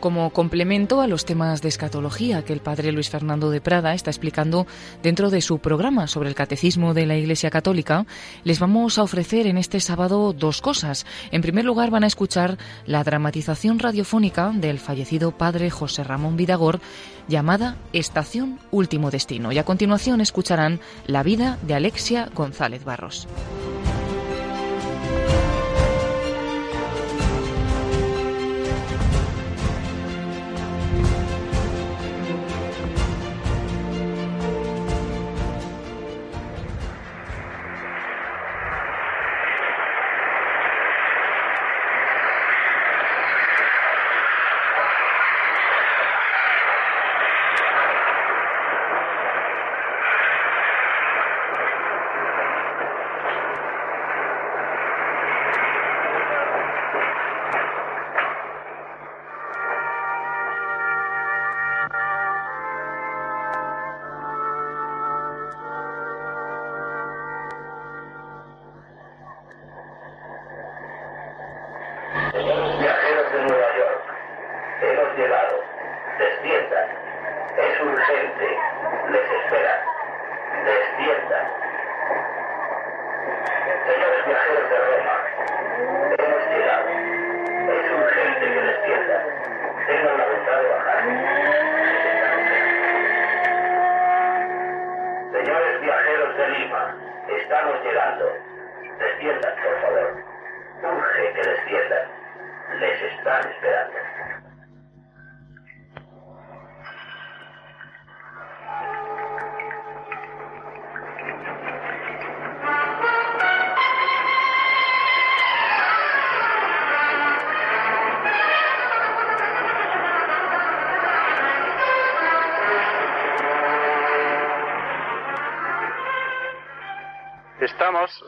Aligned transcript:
Como 0.00 0.30
complemento 0.30 1.00
a 1.00 1.08
los 1.08 1.24
temas 1.24 1.60
de 1.60 1.68
escatología 1.68 2.44
que 2.44 2.52
el 2.52 2.60
padre 2.60 2.92
Luis 2.92 3.10
Fernando 3.10 3.50
de 3.50 3.60
Prada 3.60 3.94
está 3.94 4.10
explicando 4.10 4.66
dentro 5.02 5.28
de 5.28 5.40
su 5.40 5.58
programa 5.58 6.06
sobre 6.06 6.28
el 6.28 6.36
catecismo 6.36 6.94
de 6.94 7.04
la 7.04 7.16
Iglesia 7.16 7.50
Católica, 7.50 8.06
les 8.44 8.60
vamos 8.60 8.98
a 8.98 9.02
ofrecer 9.02 9.48
en 9.48 9.58
este 9.58 9.80
sábado 9.80 10.32
dos 10.32 10.60
cosas. 10.60 11.04
En 11.32 11.42
primer 11.42 11.64
lugar, 11.64 11.90
van 11.90 12.04
a 12.04 12.06
escuchar 12.06 12.58
la 12.86 13.02
dramatización 13.02 13.80
radiofónica 13.80 14.52
del 14.54 14.78
fallecido 14.78 15.32
padre 15.32 15.68
José 15.68 16.04
Ramón 16.04 16.36
Vidagor 16.36 16.80
llamada 17.26 17.76
Estación 17.92 18.60
Último 18.70 19.10
Destino. 19.10 19.50
Y 19.50 19.58
a 19.58 19.64
continuación 19.64 20.20
escucharán 20.20 20.78
la 21.06 21.24
vida 21.24 21.58
de 21.62 21.74
Alexia 21.74 22.28
González 22.34 22.84
Barros. 22.84 23.26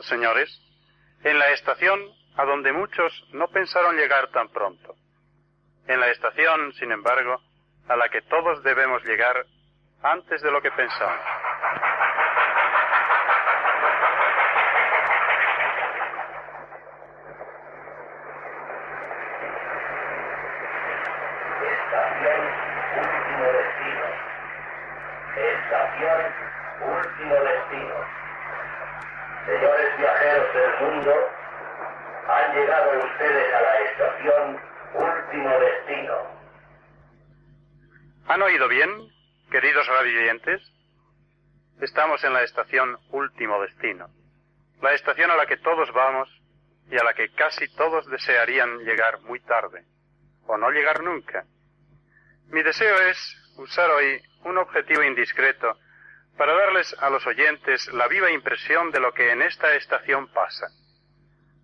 Señores, 0.03 0.49
en 1.23 1.37
la 1.37 1.49
estación 1.51 1.99
a 2.37 2.45
donde 2.45 2.71
muchos 2.71 3.11
no 3.33 3.47
pensaron 3.49 3.95
llegar 3.95 4.29
tan 4.31 4.49
pronto. 4.49 4.95
En 5.87 5.99
la 5.99 6.09
estación, 6.09 6.73
sin 6.73 6.91
embargo, 6.91 7.41
a 7.87 7.95
la 7.95 8.09
que 8.09 8.21
todos 8.21 8.63
debemos 8.63 9.03
llegar 9.03 9.45
antes 10.03 10.41
de 10.41 10.51
lo 10.51 10.61
que 10.61 10.71
pensamos. 10.71 11.25
Estación 21.61 22.41
último 22.97 23.45
destino. 23.51 24.05
Estación 25.35 26.51
último 26.81 27.35
destino. 27.35 28.21
Señores 29.45 29.97
viajeros 29.97 30.53
del 30.53 30.79
mundo, 30.79 31.13
han 32.27 32.55
llegado 32.55 32.99
ustedes 32.99 33.53
a 33.53 33.61
la 33.61 33.79
estación 33.79 34.71
Último 34.93 35.59
Destino. 35.59 36.15
¿Han 38.27 38.41
oído 38.61 38.67
bien, 38.67 39.11
queridos 39.49 39.87
radioyentes? 39.87 40.61
Estamos 41.79 42.23
en 42.23 42.33
la 42.33 42.43
estación 42.43 42.95
Último 43.09 43.59
Destino, 43.59 44.07
la 44.83 44.93
estación 44.93 45.31
a 45.31 45.35
la 45.35 45.47
que 45.47 45.57
todos 45.57 45.91
vamos 45.93 46.29
y 46.91 46.95
a 46.95 47.03
la 47.03 47.15
que 47.15 47.31
casi 47.33 47.67
todos 47.75 48.05
desearían 48.07 48.79
llegar 48.79 49.19
muy 49.21 49.39
tarde, 49.39 49.85
o 50.45 50.57
no 50.57 50.69
llegar 50.69 51.01
nunca. 51.01 51.43
Mi 52.49 52.61
deseo 52.61 52.95
es 53.09 53.17
usar 53.57 53.89
hoy 53.89 54.21
un 54.43 54.59
objetivo 54.59 55.01
indiscreto 55.01 55.79
para 56.37 56.53
darles 56.53 56.95
a 56.99 57.09
los 57.09 57.25
oyentes 57.25 57.91
la 57.93 58.07
viva 58.07 58.29
impresión 58.29 58.91
de 58.91 58.99
lo 58.99 59.11
que 59.11 59.31
en 59.31 59.41
esta 59.41 59.73
estación 59.73 60.27
pasa. 60.33 60.67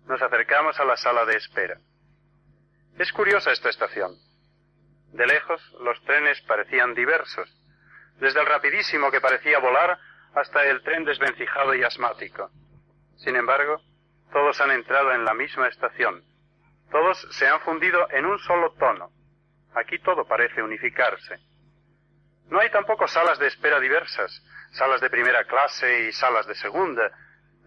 Nos 0.06 0.20
acercamos 0.20 0.80
a 0.80 0.84
la 0.84 0.96
sala 0.96 1.24
de 1.26 1.36
espera. 1.36 1.78
Es 2.98 3.12
curiosa 3.12 3.52
esta 3.52 3.68
estación. 3.68 4.16
De 5.12 5.26
lejos 5.26 5.60
los 5.80 6.02
trenes 6.04 6.40
parecían 6.42 6.94
diversos, 6.94 7.48
desde 8.20 8.40
el 8.40 8.46
rapidísimo 8.46 9.10
que 9.10 9.20
parecía 9.20 9.58
volar 9.58 9.98
hasta 10.34 10.64
el 10.64 10.82
tren 10.82 11.04
desvencijado 11.04 11.74
y 11.74 11.82
asmático. 11.82 12.50
Sin 13.16 13.36
embargo, 13.36 13.80
todos 14.32 14.60
han 14.60 14.70
entrado 14.70 15.12
en 15.12 15.24
la 15.24 15.34
misma 15.34 15.68
estación. 15.68 16.22
Todos 16.90 17.18
se 17.30 17.46
han 17.46 17.60
fundido 17.60 18.08
en 18.10 18.26
un 18.26 18.38
solo 18.40 18.72
tono. 18.78 19.10
Aquí 19.74 19.98
todo 20.00 20.26
parece 20.26 20.62
unificarse. 20.62 21.38
No 22.50 22.60
hay 22.60 22.70
tampoco 22.70 23.06
salas 23.08 23.38
de 23.38 23.46
espera 23.46 23.78
diversas, 23.80 24.42
salas 24.72 25.00
de 25.00 25.10
primera 25.10 25.44
clase 25.44 26.08
y 26.08 26.12
salas 26.12 26.46
de 26.46 26.54
segunda. 26.54 27.10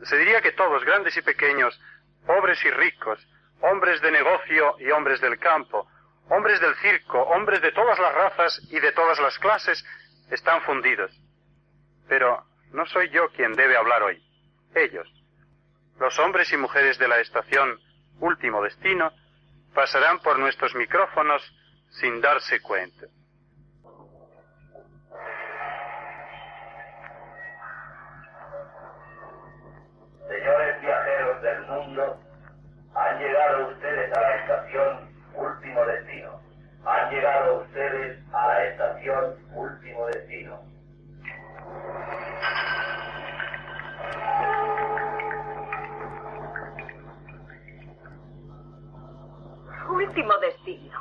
Se 0.03 0.17
diría 0.17 0.41
que 0.41 0.53
todos, 0.53 0.83
grandes 0.83 1.15
y 1.17 1.21
pequeños, 1.21 1.79
pobres 2.25 2.63
y 2.65 2.71
ricos, 2.71 3.19
hombres 3.61 4.01
de 4.01 4.11
negocio 4.11 4.75
y 4.79 4.89
hombres 4.91 5.21
del 5.21 5.37
campo, 5.37 5.87
hombres 6.31 6.61
del 6.61 6.75
circo, 6.75 7.21
hombres 7.23 7.61
de 7.61 7.73
todas 7.73 7.99
las 7.99 8.13
razas 8.13 8.61
y 8.69 8.79
de 8.79 8.93
todas 8.93 9.19
las 9.19 9.37
clases, 9.39 9.83
están 10.29 10.61
fundidos. 10.61 11.11
Pero 12.07 12.45
no 12.71 12.85
soy 12.85 13.09
yo 13.09 13.29
quien 13.31 13.53
debe 13.53 13.75
hablar 13.75 14.01
hoy, 14.03 14.23
ellos. 14.73 15.07
Los 15.99 16.17
hombres 16.19 16.51
y 16.53 16.57
mujeres 16.57 16.97
de 16.97 17.07
la 17.07 17.19
estación 17.19 17.79
Último 18.21 18.61
Destino 18.61 19.11
pasarán 19.73 20.19
por 20.19 20.39
nuestros 20.39 20.73
micrófonos 20.75 21.41
sin 21.89 22.21
darse 22.21 22.61
cuenta. 22.61 23.07
Señores 30.29 30.81
viajeros 30.81 31.41
del 31.41 31.61
mundo, 31.63 32.21
han 32.95 33.19
llegado 33.19 33.67
ustedes 33.67 34.13
a 34.15 34.21
la 34.21 34.35
estación 34.37 35.11
Último 35.33 35.85
Destino. 35.85 36.10
Han 36.85 37.09
llegado 37.11 37.61
ustedes 37.61 38.17
a 38.33 38.47
la 38.47 38.63
estación 38.65 39.35
Último 39.53 40.07
Destino. 40.07 40.71
Último 49.89 50.37
destino. 50.39 50.99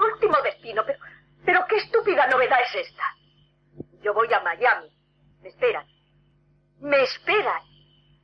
Último 0.00 0.36
destino. 0.42 0.82
Pero, 0.86 0.98
pero 1.44 1.66
qué 1.68 1.76
estúpida 1.76 2.26
novedad 2.28 2.58
es 2.60 2.86
esta. 2.86 3.04
Yo 4.02 4.14
voy 4.14 4.32
a 4.32 4.40
Miami. 4.40 4.90
Me 5.42 5.48
esperan. 5.48 5.86
Me 6.80 7.02
esperan. 7.02 7.62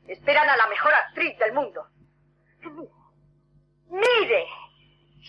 Esperan 0.07 0.49
a 0.49 0.57
la 0.57 0.67
mejor 0.69 0.93
actriz 0.95 1.39
del 1.39 1.53
mundo. 1.53 1.87
Mire, 3.91 4.47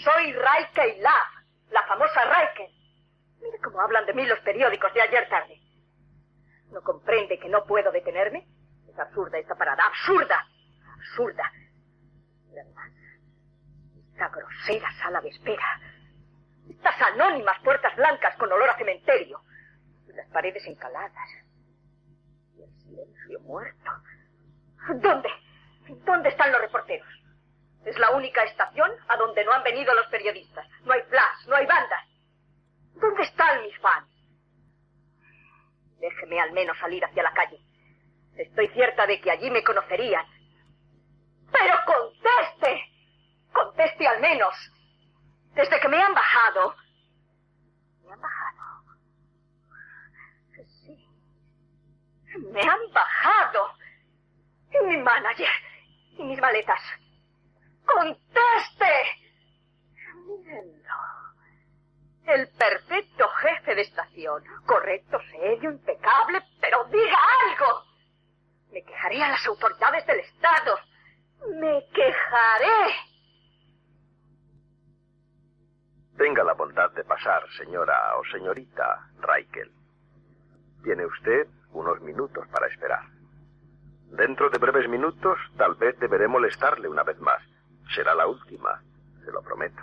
soy 0.03 0.33
Raike 0.33 0.97
Love, 1.01 1.38
la 1.79 1.87
famosa 1.87 2.25
Raike. 2.25 2.71
Mire 3.41 3.59
cómo 3.59 3.79
hablan 3.81 4.05
de 4.05 4.13
mí 4.13 4.25
los 4.25 4.39
periódicos 4.39 4.93
de 4.93 5.01
ayer 5.01 5.29
tarde. 5.29 5.61
¿No 6.71 6.81
comprende 6.81 7.39
que 7.39 7.49
no 7.49 7.65
puedo 7.65 7.91
detenerme? 7.91 8.47
Es 8.87 8.99
absurda 8.99 9.37
esta 9.37 9.55
parada, 9.55 9.85
absurda, 9.85 10.45
absurda. 10.93 11.51
Esta 14.11 14.29
grosera 14.29 14.91
sala 15.01 15.21
de 15.21 15.29
espera. 15.29 15.79
Estas 16.69 17.01
anónimas 17.01 17.57
puertas 17.63 17.95
blancas 17.95 18.35
con 18.35 18.51
olor 18.51 18.69
a 18.69 18.77
cementerio. 18.77 19.41
Y 20.07 20.13
las 20.13 20.27
paredes 20.27 20.65
encaladas. 20.67 21.29
Y 22.55 22.61
el 22.61 22.73
silencio 22.81 23.39
muerto. 23.41 23.91
¿Dónde? 24.95 25.29
¿Dónde 26.05 26.29
están 26.29 26.51
los 26.51 26.61
reporteros? 26.61 27.07
Es 27.85 27.97
la 27.97 28.11
única 28.11 28.43
estación 28.43 28.91
a 29.07 29.17
donde 29.17 29.43
no 29.45 29.53
han 29.53 29.63
venido 29.63 29.93
los 29.93 30.07
periodistas. 30.07 30.67
No 30.83 30.93
hay 30.93 31.01
flash, 31.03 31.47
no 31.47 31.55
hay 31.55 31.65
bandas. 31.65 32.05
¿Dónde 32.95 33.23
están 33.23 33.61
mis 33.63 33.77
fans? 33.79 34.07
Déjeme 35.99 36.39
al 36.39 36.51
menos 36.51 36.77
salir 36.77 37.03
hacia 37.03 37.23
la 37.23 37.33
calle. 37.33 37.59
Estoy 38.35 38.67
cierta 38.69 39.05
de 39.05 39.19
que 39.19 39.31
allí 39.31 39.49
me 39.49 39.63
conocerían. 39.63 40.25
Pero 41.51 41.75
conteste. 41.85 42.83
Conteste 43.51 44.07
al 44.07 44.21
menos. 44.21 44.53
Desde 45.53 45.79
que 45.79 45.87
me 45.87 46.01
han 46.01 46.13
bajado. 46.13 46.75
Me 48.05 48.13
han 48.13 48.21
bajado. 48.21 48.83
Sí. 50.83 51.07
Me 52.51 52.61
han 52.61 52.91
bajado. 52.93 53.73
Y 54.71 54.85
mi 54.85 54.97
manager. 54.97 55.49
Y 56.17 56.23
mis 56.23 56.39
maletas. 56.39 56.81
¡Conteste! 57.93 58.93
Mírenlo. 60.25 60.95
El 62.25 62.47
perfecto 62.49 63.27
jefe 63.27 63.75
de 63.75 63.81
estación. 63.81 64.43
Correcto, 64.65 65.17
serio, 65.31 65.71
impecable, 65.71 66.41
pero 66.61 66.83
diga 66.85 67.17
algo. 67.47 67.83
Me 68.71 68.83
quejaré 68.83 69.23
a 69.23 69.29
las 69.29 69.47
autoridades 69.47 70.05
del 70.05 70.19
Estado. 70.19 70.77
Me 71.59 71.85
quejaré. 71.93 72.95
Tenga 76.17 76.43
la 76.43 76.53
bondad 76.53 76.91
de 76.91 77.03
pasar, 77.03 77.41
señora 77.57 78.17
o 78.17 78.25
señorita 78.25 79.09
Raikel. 79.19 79.71
Tiene 80.83 81.05
usted 81.05 81.47
unos 81.71 81.99
minutos 82.01 82.47
para 82.49 82.67
esperar. 82.67 83.05
Dentro 84.11 84.49
de 84.49 84.57
breves 84.57 84.87
minutos, 84.89 85.39
tal 85.57 85.75
vez 85.75 85.97
deberé 85.99 86.27
molestarle 86.27 86.87
una 86.87 87.03
vez 87.03 87.17
más. 87.19 87.41
Será 87.93 88.13
la 88.15 88.27
última, 88.27 88.81
se 89.25 89.31
lo 89.31 89.41
prometo. 89.41 89.81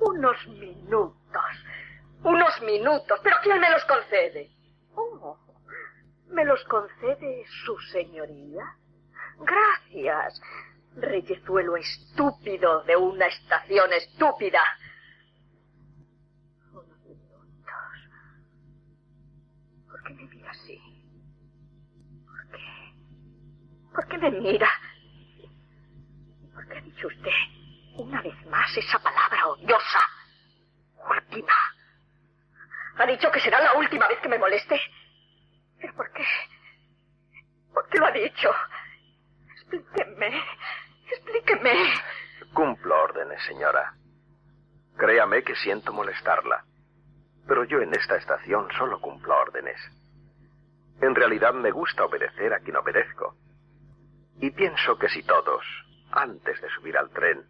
Unos 0.00 0.46
minutos. 0.48 1.42
Unos 2.22 2.62
minutos. 2.62 3.20
¿Pero 3.22 3.36
quién 3.42 3.60
me 3.60 3.70
los 3.70 3.84
concede? 3.84 4.50
Oh, 4.94 5.38
¿Me 6.28 6.44
los 6.44 6.62
concede 6.64 7.44
su 7.64 7.78
señoría? 7.92 8.64
Gracias. 9.38 10.40
Reyezuelo 10.96 11.76
estúpido 11.76 12.84
de 12.84 12.96
una 12.96 13.26
estación 13.26 13.92
estúpida. 13.92 14.60
Unos 16.72 16.98
minutos. 17.04 17.66
¿Por 19.88 20.02
qué 20.04 20.14
me 20.14 20.24
mira 20.24 20.50
así? 20.50 20.80
¿Por 22.26 22.50
qué? 22.50 22.94
¿Por 23.94 24.08
qué 24.08 24.18
me 24.18 24.30
mira? 24.30 24.68
¿Por 27.02 27.12
qué 27.12 27.30
ha 27.30 27.32
dicho 27.32 27.32
usted 27.32 27.32
una 27.96 28.22
vez 28.22 28.46
más 28.46 28.76
esa 28.76 28.98
palabra 28.98 29.48
odiosa? 29.48 30.00
Última. 31.10 31.52
¿Ha 32.98 33.06
dicho 33.06 33.30
que 33.30 33.40
será 33.40 33.60
la 33.60 33.74
última 33.74 34.06
vez 34.08 34.18
que 34.20 34.28
me 34.28 34.38
moleste? 34.38 34.80
¿Pero 35.80 35.94
por 35.94 36.12
qué? 36.12 36.24
¿Por 37.72 37.88
qué 37.88 37.98
lo 37.98 38.06
ha 38.06 38.12
dicho? 38.12 38.50
Explíqueme. 39.52 40.42
Explíqueme. 41.10 41.72
Cumplo 42.54 43.02
órdenes, 43.02 43.42
señora. 43.44 43.94
Créame 44.96 45.42
que 45.42 45.56
siento 45.56 45.92
molestarla. 45.92 46.64
Pero 47.48 47.64
yo 47.64 47.80
en 47.80 47.92
esta 47.94 48.16
estación 48.16 48.68
solo 48.78 49.00
cumplo 49.00 49.36
órdenes. 49.36 49.80
En 51.00 51.14
realidad 51.14 51.52
me 51.54 51.72
gusta 51.72 52.04
obedecer 52.04 52.52
a 52.52 52.60
quien 52.60 52.76
obedezco. 52.76 53.34
Y 54.38 54.50
pienso 54.50 54.96
que 54.98 55.08
si 55.08 55.22
todos, 55.24 55.64
antes 56.12 56.60
de 56.60 56.68
subir 56.70 56.96
al 56.96 57.10
tren, 57.10 57.44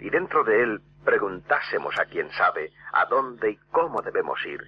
y 0.00 0.10
dentro 0.10 0.44
de 0.44 0.62
él 0.62 0.80
preguntásemos 1.04 1.98
a 1.98 2.04
quien 2.04 2.30
sabe 2.32 2.72
a 2.92 3.06
dónde 3.06 3.50
y 3.50 3.56
cómo 3.70 4.02
debemos 4.02 4.44
ir, 4.46 4.60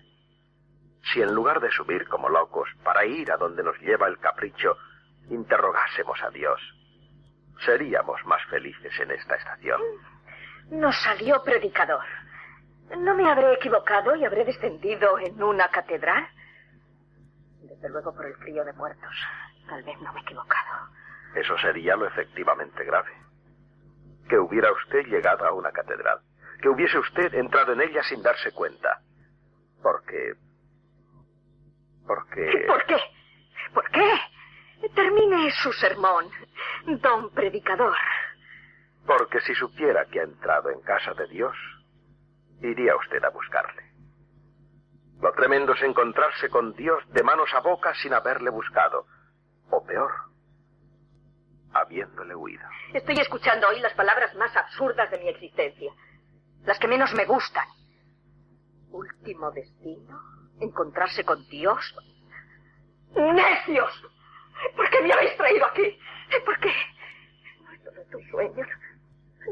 si 1.13 1.23
en 1.23 1.35
lugar 1.35 1.61
de 1.61 1.71
subir 1.71 2.07
como 2.09 2.29
locos 2.29 2.69
para 2.85 3.05
ir 3.05 3.31
a 3.33 3.37
donde 3.37 3.63
nos 3.63 3.79
lleva 3.81 4.07
el 4.07 4.19
capricho, 4.19 4.77
interrogásemos 5.29 6.23
a 6.23 6.31
Dios, 6.31 6.61
seríamos 7.65 8.25
más 8.27 8.43
felices 8.47 8.93
en 9.01 9.11
esta 9.11 9.35
estación. 9.37 9.81
Nos 10.71 10.95
salió 11.03 11.43
predicador. 11.43 12.05
¿No 12.97 13.15
me 13.15 13.31
habré 13.31 13.55
equivocado 13.55 14.15
y 14.17 14.25
habré 14.25 14.45
descendido 14.45 15.19
en 15.19 15.43
una 15.43 15.69
catedral? 15.69 16.29
Desde 17.63 17.89
luego 17.89 18.15
por 18.15 18.27
el 18.27 18.35
frío 18.37 18.65
de 18.65 18.73
muertos. 18.73 19.15
Tal 19.69 19.83
vez 19.85 20.01
no 20.01 20.13
me 20.13 20.21
he 20.21 20.23
equivocado. 20.23 20.89
Eso 21.35 21.57
sería 21.59 21.97
lo 21.97 22.07
efectivamente 22.07 22.85
grave. 22.85 23.11
Que 24.31 24.39
hubiera 24.39 24.71
usted 24.73 25.07
llegado 25.07 25.45
a 25.45 25.53
una 25.53 25.73
catedral. 25.73 26.21
Que 26.63 26.69
hubiese 26.69 26.97
usted 26.99 27.35
entrado 27.35 27.73
en 27.73 27.81
ella 27.81 28.01
sin 28.05 28.23
darse 28.23 28.53
cuenta. 28.53 29.01
Porque... 29.83 30.35
Porque... 32.07 32.65
¿Por 32.69 32.87
qué? 32.87 32.97
¿Por 33.75 33.91
qué? 33.91 34.13
Termine 34.95 35.51
su 35.51 35.73
sermón, 35.73 36.27
don 37.03 37.31
predicador. 37.31 37.97
Porque 39.05 39.41
si 39.41 39.55
supiera 39.57 40.05
que 40.07 40.21
ha 40.21 40.25
entrado 40.25 40.71
en 40.71 40.81
casa 40.83 41.13
de 41.15 41.27
Dios, 41.27 41.57
iría 42.63 42.95
usted 42.95 43.25
a 43.25 43.31
buscarle. 43.31 43.83
Lo 45.21 45.33
tremendo 45.33 45.73
es 45.73 45.83
encontrarse 45.83 46.49
con 46.51 46.75
Dios 46.75 47.03
de 47.09 47.25
manos 47.25 47.53
a 47.53 47.61
boca 47.61 47.95
sin 47.97 48.15
haberle 48.15 48.51
buscado. 48.51 49.07
O 49.71 49.85
peor, 49.85 50.13
habiéndole 51.73 52.35
huido. 52.35 52.67
Estoy 52.95 53.19
escuchando 53.21 53.69
hoy 53.69 53.81
las 53.81 53.93
palabras 53.95 54.35
más 54.37 54.55
absurdas 54.57 55.11
de 55.11 55.19
mi 55.19 55.29
existencia. 55.29 55.93
Las 56.65 56.79
que 56.79 56.89
menos 56.89 57.13
me 57.15 57.25
gustan. 57.25 57.67
Último 58.91 59.51
destino. 59.53 60.21
Encontrarse 60.61 61.25
con 61.25 61.47
Dios. 61.49 61.95
¡Necios! 63.15 64.05
¿Por 64.77 64.91
qué 64.91 65.01
me 65.01 65.13
habéis 65.13 65.37
traído 65.37 65.67
aquí? 65.67 65.99
¿Por 66.45 66.61
qué? 66.61 66.73
No 67.63 67.73
estoy 67.73 67.95
en 68.03 68.11
tus 68.11 68.31
sueños. 68.31 68.69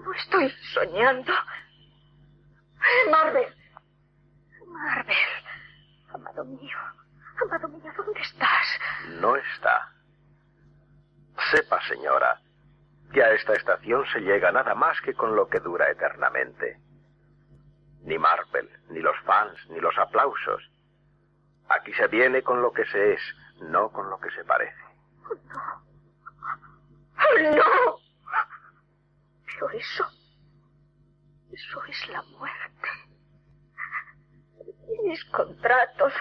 No 0.04 0.12
estoy 0.12 0.50
soñando. 0.74 1.32
Marvel. 3.10 3.54
Marvel. 4.66 5.16
Amado 6.12 6.44
mío. 6.44 6.78
Amado 7.42 7.68
mío, 7.68 7.92
¿dónde 7.96 8.20
estás? 8.20 8.80
No 9.20 9.36
está. 9.36 9.92
Sepa, 11.50 11.80
señora, 11.88 12.40
que 13.12 13.22
a 13.22 13.32
esta 13.32 13.54
estación 13.54 14.04
se 14.12 14.20
llega 14.20 14.52
nada 14.52 14.74
más 14.74 15.00
que 15.00 15.14
con 15.14 15.34
lo 15.34 15.48
que 15.48 15.60
dura 15.60 15.90
eternamente. 15.90 16.78
Ni 18.02 18.18
Marvel, 18.18 18.68
ni 18.90 19.00
los 19.00 19.18
fans, 19.20 19.58
ni 19.70 19.80
los 19.80 19.96
aplausos. 19.98 20.62
Aquí 21.68 21.92
se 21.94 22.06
viene 22.08 22.42
con 22.42 22.62
lo 22.62 22.72
que 22.72 22.84
se 22.86 23.14
es, 23.14 23.20
no 23.60 23.90
con 23.90 24.08
lo 24.10 24.18
que 24.20 24.30
se 24.30 24.44
parece. 24.44 24.82
¡Oh, 25.28 25.34
no! 25.34 25.80
¡Oh, 27.18 27.56
no! 27.56 27.98
Pero 29.46 29.70
eso... 29.70 30.06
Eso 31.50 31.84
es 31.84 32.08
la 32.08 32.22
muerte. 32.22 32.88
Y 34.88 35.08
mis 35.08 35.24
contratos. 35.26 36.12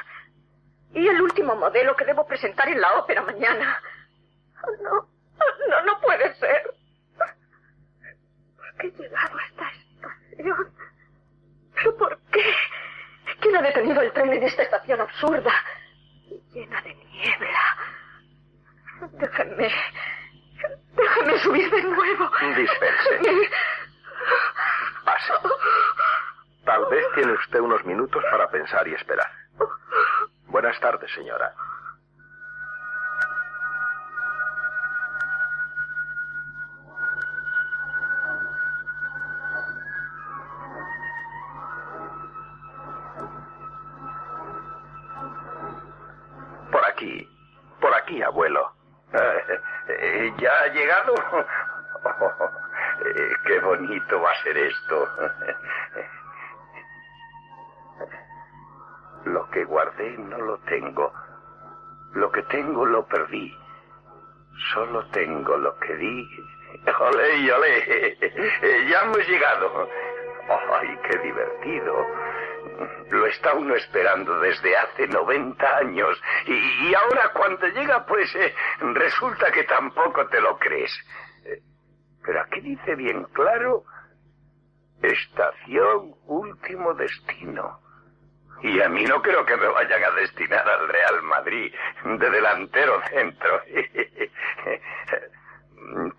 Y 0.93 1.07
el 1.07 1.21
último 1.21 1.55
modelo 1.55 1.95
que 1.95 2.05
debo 2.05 2.25
presentar 2.25 2.67
en 2.69 2.81
la 2.81 2.93
ópera 2.99 3.21
mañana. 3.21 3.79
No, 4.83 5.07
no, 5.69 5.85
no 5.85 5.99
puede 6.01 6.33
ser. 6.35 6.73
¿Por 8.55 8.75
qué 8.79 8.87
he 8.87 8.91
llegado 8.91 9.37
a 9.37 9.45
esta 9.45 9.69
estación? 9.69 10.73
¿Pero 11.75 11.97
por 11.97 12.19
qué? 12.31 12.53
¿Quién 13.39 13.55
ha 13.55 13.61
detenido 13.61 14.01
el 14.01 14.11
tren 14.13 14.33
en 14.33 14.43
esta 14.43 14.63
estación 14.63 15.01
absurda 15.01 15.53
y 16.27 16.41
llena 16.53 16.81
de 16.81 16.95
niebla? 16.95 17.77
Déjenme. 19.11 19.71
Déjenme 20.95 21.39
subir 21.39 21.69
de 21.69 21.83
nuevo. 21.83 22.31
Dispense. 22.55 23.49
Pase. 25.05 25.33
Tal 26.65 26.85
vez 26.87 27.05
tiene 27.13 27.33
usted 27.33 27.59
unos 27.59 27.85
minutos 27.85 28.23
para 28.31 28.49
pensar 28.49 28.87
y 28.87 28.93
esperar. 28.95 29.31
Buenas 30.47 30.79
tardes, 30.79 31.11
señora. 31.13 31.53
Aquí, 47.97 48.21
abuelo. 48.21 48.71
Eh, 49.13 50.33
¿Ya 50.37 50.51
ha 50.51 50.67
llegado? 50.67 51.13
Eh, 52.99 53.33
qué 53.45 53.59
bonito 53.59 54.19
va 54.19 54.31
a 54.31 54.43
ser 54.43 54.57
esto. 54.57 55.07
Lo 59.25 59.49
que 59.51 59.63
guardé 59.65 60.17
no 60.17 60.37
lo 60.39 60.57
tengo. 60.59 61.13
Lo 62.13 62.31
que 62.31 62.41
tengo 62.43 62.85
lo 62.85 63.05
perdí. 63.05 63.55
Solo 64.73 65.05
tengo 65.11 65.57
lo 65.57 65.77
que 65.77 65.95
di. 65.95 66.27
¡Olé, 66.99 67.53
olé! 67.53 68.87
Ya 68.89 69.03
hemos 69.03 69.27
llegado. 69.27 69.87
¡Ay, 70.71 70.99
qué 71.03 71.17
divertido! 71.19 72.05
Lo 73.09 73.25
está 73.27 73.53
uno 73.53 73.75
esperando 73.75 74.39
desde 74.39 74.75
hace 74.75 75.07
90 75.07 75.77
años. 75.77 76.21
Y, 76.45 76.93
ahora 76.93 77.31
cuando 77.33 77.67
llega, 77.67 78.05
pues 78.05 78.33
eh, 78.35 78.53
resulta 78.79 79.51
que 79.51 79.63
tampoco 79.63 80.27
te 80.27 80.41
lo 80.41 80.57
crees. 80.57 80.91
Eh, 81.45 81.61
pero 82.23 82.41
aquí 82.41 82.61
dice 82.61 82.95
bien 82.95 83.23
claro, 83.33 83.83
estación 85.01 86.15
último 86.25 86.93
destino. 86.93 87.79
Y 88.61 88.81
a 88.81 88.89
mí 88.89 89.03
no 89.05 89.21
creo 89.21 89.45
que 89.45 89.55
me 89.55 89.67
vayan 89.67 90.03
a 90.03 90.11
destinar 90.11 90.67
al 90.67 90.87
Real 90.87 91.21
Madrid 91.23 91.73
de 92.03 92.29
delantero 92.29 93.01
centro. 93.09 93.61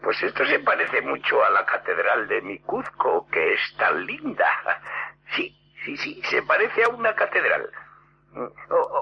Pues 0.00 0.22
esto 0.22 0.46
se 0.46 0.60
parece 0.60 1.02
mucho 1.02 1.44
a 1.44 1.50
la 1.50 1.66
catedral 1.66 2.26
de 2.26 2.40
Micuzco, 2.40 3.26
que 3.30 3.52
es 3.52 3.76
tan 3.76 4.06
linda. 4.06 4.46
Sí, 5.36 5.57
sí, 5.96 6.14
sí, 6.14 6.22
se 6.24 6.42
parece 6.42 6.84
a 6.84 6.88
una 6.88 7.14
catedral. 7.14 7.70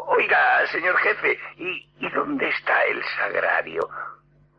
oiga, 0.08 0.66
señor 0.68 0.96
jefe, 0.98 1.38
¿y, 1.56 1.90
¿y 1.98 2.10
dónde 2.10 2.48
está 2.48 2.84
el 2.84 3.02
sagrario? 3.18 3.88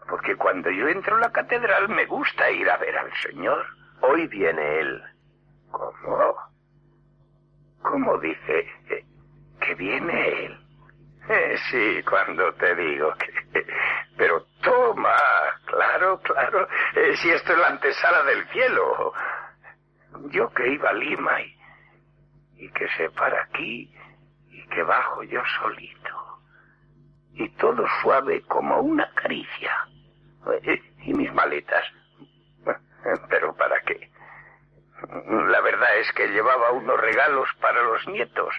Porque 0.10 0.36
cuando 0.36 0.70
yo 0.70 0.88
entro 0.88 1.18
a 1.18 1.20
la 1.20 1.32
catedral 1.32 1.90
me 1.90 2.06
gusta 2.06 2.50
ir 2.52 2.70
a 2.70 2.78
ver 2.78 2.98
al 2.98 3.12
señor. 3.22 3.66
Hoy 4.02 4.28
viene 4.28 4.80
él. 4.80 5.04
¿Cómo? 5.72 6.36
¿Cómo 7.82 8.18
dice 8.20 8.68
que 9.60 9.76
viene 9.76 10.46
él? 10.46 10.68
Eh, 11.30 11.58
sí, 11.70 12.04
cuando 12.04 12.54
te 12.54 12.74
digo 12.76 13.14
que... 13.16 13.66
Pero 14.18 14.46
toma, 14.64 15.16
claro, 15.66 16.20
claro, 16.22 16.68
eh, 16.96 17.16
si 17.18 17.30
esto 17.30 17.54
es 17.54 17.60
la 17.60 17.68
antesala 17.68 18.24
del 18.24 18.48
cielo. 18.50 19.14
Yo 20.32 20.50
que 20.54 20.70
iba 20.70 20.90
a 20.90 20.94
Lima 20.94 21.42
y, 21.42 21.57
y 22.58 22.70
que 22.72 22.88
se 22.98 23.10
para 23.12 23.44
aquí 23.44 23.94
y 24.50 24.68
que 24.68 24.84
bajo 24.84 25.24
yo 25.24 25.42
solito. 25.60 26.42
Y 27.34 27.50
todo 27.58 27.86
suave 28.02 28.42
como 28.44 28.80
una 28.80 29.10
caricia. 29.14 29.72
Y 31.04 31.14
mis 31.14 31.32
maletas. 31.34 31.84
Pero 33.30 33.56
¿para 33.56 33.80
qué? 33.82 34.12
La 35.50 35.62
verdad 35.62 35.98
es 35.98 36.12
que 36.14 36.28
llevaba 36.28 36.72
unos 36.72 37.00
regalos 37.00 37.48
para 37.62 37.82
los 37.84 38.08
nietos 38.08 38.54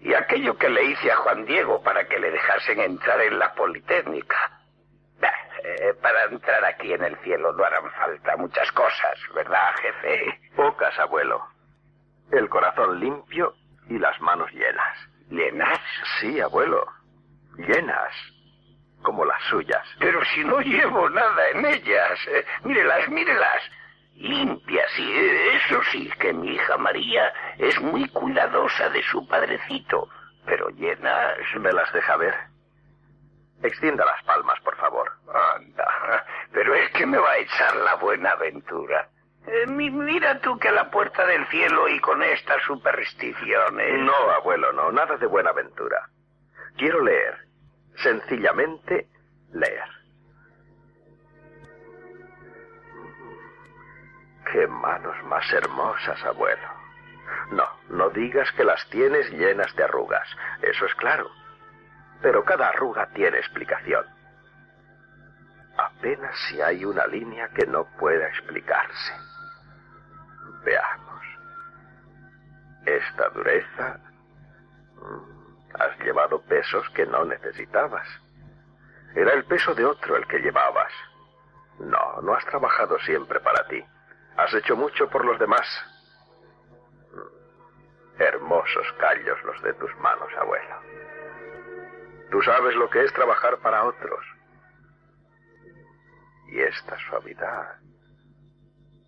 y 0.00 0.12
aquello 0.14 0.56
que 0.58 0.68
le 0.68 0.84
hice 0.84 1.12
a 1.12 1.16
Juan 1.16 1.44
Diego 1.44 1.80
para 1.82 2.06
que 2.08 2.18
le 2.18 2.30
dejasen 2.32 2.80
entrar 2.80 3.20
en 3.20 3.38
la 3.38 3.54
Politécnica. 3.54 4.62
Eh, 5.64 5.94
para 6.02 6.24
entrar 6.24 6.64
aquí 6.64 6.92
en 6.92 7.04
el 7.04 7.16
cielo 7.18 7.52
no 7.52 7.64
harán 7.64 7.88
falta 7.92 8.36
muchas 8.36 8.70
cosas, 8.72 9.16
¿verdad, 9.32 9.72
jefe? 9.80 10.40
Pocas, 10.56 10.98
abuelo. 10.98 11.51
El 12.32 12.48
corazón 12.48 12.98
limpio 12.98 13.54
y 13.88 13.98
las 13.98 14.20
manos 14.20 14.50
llenas. 14.52 14.98
¿Llenas? 15.28 15.80
Sí, 16.20 16.40
abuelo. 16.40 16.84
Llenas. 17.56 18.12
Como 19.02 19.24
las 19.24 19.42
suyas. 19.44 19.86
Pero 19.98 20.24
si 20.34 20.42
no 20.42 20.60
llevo 20.60 21.08
nada 21.10 21.50
en 21.50 21.66
ellas. 21.66 22.18
Eh, 22.28 22.44
mírelas, 22.64 23.08
mírelas 23.08 23.62
limpias 24.14 24.98
y 24.98 25.18
eso 25.56 25.80
sí 25.90 26.10
que 26.18 26.32
mi 26.32 26.54
hija 26.54 26.76
María 26.76 27.32
es 27.58 27.80
muy 27.80 28.08
cuidadosa 28.08 28.88
de 28.90 29.02
su 29.02 29.26
padrecito, 29.26 30.08
pero 30.44 30.68
llenas... 30.70 31.38
¿Me 31.58 31.72
las 31.72 31.92
deja 31.92 32.16
ver? 32.16 32.34
Extienda 33.62 34.04
las 34.04 34.22
palmas, 34.24 34.58
por 34.60 34.76
favor. 34.76 35.10
Anda, 35.56 36.24
pero 36.52 36.74
es 36.74 36.90
que 36.92 37.06
me 37.06 37.18
va 37.18 37.30
a 37.30 37.38
echar 37.38 37.76
la 37.76 37.94
buena 37.94 38.30
aventura. 38.30 39.08
Eh, 39.46 39.66
mira 39.66 40.38
tú 40.40 40.58
que 40.58 40.68
a 40.68 40.72
la 40.72 40.90
puerta 40.90 41.26
del 41.26 41.46
cielo 41.48 41.88
y 41.88 41.98
con 42.00 42.22
estas 42.22 42.62
supersticiones. 42.62 44.00
No, 44.00 44.30
abuelo, 44.30 44.72
no, 44.72 44.92
nada 44.92 45.16
de 45.16 45.26
buena 45.26 45.50
aventura. 45.50 46.08
Quiero 46.76 47.02
leer. 47.02 47.38
Sencillamente 47.96 49.08
leer. 49.52 49.88
Qué 54.50 54.66
manos 54.66 55.16
más 55.24 55.50
hermosas, 55.52 56.22
abuelo. 56.24 56.68
No, 57.50 57.66
no 57.90 58.10
digas 58.10 58.50
que 58.52 58.64
las 58.64 58.88
tienes 58.90 59.30
llenas 59.30 59.74
de 59.76 59.84
arrugas. 59.84 60.28
Eso 60.62 60.86
es 60.86 60.94
claro. 60.96 61.30
Pero 62.20 62.44
cada 62.44 62.68
arruga 62.68 63.08
tiene 63.12 63.38
explicación. 63.38 64.04
Apenas 66.02 66.36
si 66.48 66.60
hay 66.60 66.84
una 66.84 67.06
línea 67.06 67.48
que 67.50 67.64
no 67.64 67.84
pueda 67.96 68.26
explicarse. 68.26 69.12
Veamos. 70.64 71.22
Esta 72.84 73.28
dureza... 73.28 74.00
Mm, 74.96 75.80
has 75.80 75.96
llevado 76.00 76.42
pesos 76.42 76.84
que 76.90 77.06
no 77.06 77.24
necesitabas. 77.24 78.04
Era 79.14 79.32
el 79.34 79.44
peso 79.44 79.76
de 79.76 79.84
otro 79.84 80.16
el 80.16 80.26
que 80.26 80.40
llevabas. 80.40 80.92
No, 81.78 82.20
no 82.20 82.34
has 82.34 82.44
trabajado 82.46 82.98
siempre 82.98 83.38
para 83.38 83.64
ti. 83.68 83.80
Has 84.36 84.52
hecho 84.54 84.74
mucho 84.74 85.08
por 85.08 85.24
los 85.24 85.38
demás. 85.38 85.68
Hermosos 88.18 88.92
callos 88.98 89.40
los 89.44 89.62
de 89.62 89.72
tus 89.74 89.96
manos, 89.98 90.28
abuelo. 90.36 90.80
Tú 92.32 92.42
sabes 92.42 92.74
lo 92.74 92.90
que 92.90 93.04
es 93.04 93.12
trabajar 93.12 93.58
para 93.58 93.84
otros. 93.84 94.41
Y 96.52 96.60
esta 96.60 96.98
suavidad. 97.08 97.78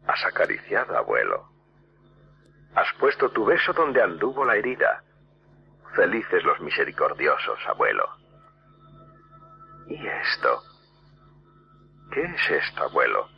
Has 0.07 0.25
acariciado, 0.25 0.97
abuelo. 0.97 1.47
Has 2.75 2.91
puesto 2.99 3.31
tu 3.31 3.45
beso 3.45 3.75
donde 3.75 4.03
anduvo 4.03 4.47
la 4.47 4.57
herida. 4.57 5.05
Felices 5.95 6.43
los 6.43 6.59
misericordiosos, 6.61 7.59
abuelo. 7.69 8.09
¿Y 9.89 10.07
esto? 10.07 10.63
¿Qué 12.13 12.23
es 12.23 12.51
esto, 12.51 12.85
abuelo? 12.85 13.29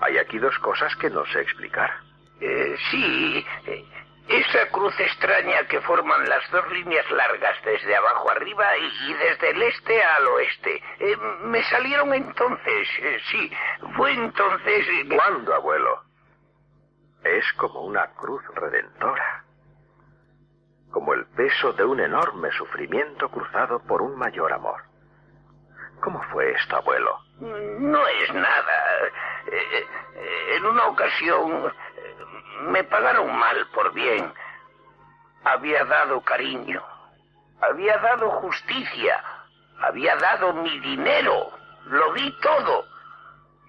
Hay 0.00 0.18
aquí 0.18 0.38
dos 0.40 0.58
cosas 0.58 0.94
que 0.96 1.08
no 1.08 1.24
sé 1.26 1.40
explicar. 1.40 1.90
Eh, 2.40 2.76
sí, 2.90 3.46
eh, 3.66 3.84
esa 4.30 4.70
cruz 4.70 4.98
extraña 5.00 5.66
que 5.66 5.80
forman 5.80 6.28
las 6.28 6.48
dos 6.50 6.70
líneas 6.70 7.10
largas 7.10 7.56
desde 7.64 7.96
abajo 7.96 8.30
arriba 8.30 8.76
y, 8.76 9.12
desde 9.14 9.50
el 9.50 9.62
este 9.62 10.02
al 10.02 10.26
oeste. 10.28 10.82
Eh, 11.00 11.16
me 11.42 11.62
salieron 11.64 12.14
entonces, 12.14 12.88
sí, 13.30 13.50
fue 13.96 14.12
entonces... 14.12 14.86
¿Cuándo, 15.14 15.54
abuelo? 15.54 16.04
Es 17.24 17.44
como 17.54 17.80
una 17.82 18.06
cruz 18.14 18.42
redentora. 18.54 19.44
Como 20.92 21.14
el 21.14 21.26
peso 21.26 21.72
de 21.72 21.84
un 21.84 22.00
enorme 22.00 22.50
sufrimiento 22.52 23.28
cruzado 23.30 23.80
por 23.80 24.00
un 24.00 24.16
mayor 24.16 24.52
amor. 24.52 24.89
¿Cómo 26.00 26.22
fue 26.32 26.52
esto, 26.52 26.76
abuelo? 26.76 27.18
No 27.40 28.06
es 28.06 28.34
nada. 28.34 29.06
Eh, 29.46 29.86
eh, 30.16 30.56
en 30.56 30.66
una 30.66 30.86
ocasión 30.86 31.72
me 32.68 32.84
pagaron 32.84 33.36
mal 33.38 33.66
por 33.74 33.92
bien. 33.92 34.32
Había 35.44 35.84
dado 35.84 36.20
cariño, 36.22 36.82
había 37.60 37.96
dado 37.98 38.30
justicia, 38.30 39.24
había 39.80 40.16
dado 40.16 40.52
mi 40.54 40.78
dinero, 40.80 41.50
lo 41.86 42.12
di 42.12 42.30
todo. 42.40 42.84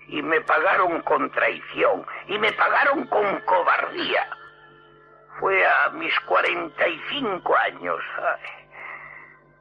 Y 0.07 0.21
me 0.21 0.41
pagaron 0.41 1.01
con 1.03 1.31
traición, 1.31 2.05
y 2.27 2.37
me 2.37 2.51
pagaron 2.53 3.07
con 3.07 3.39
cobardía. 3.41 4.27
Fue 5.39 5.65
a 5.65 5.89
mis 5.91 6.17
45 6.21 7.55
años. 7.55 8.01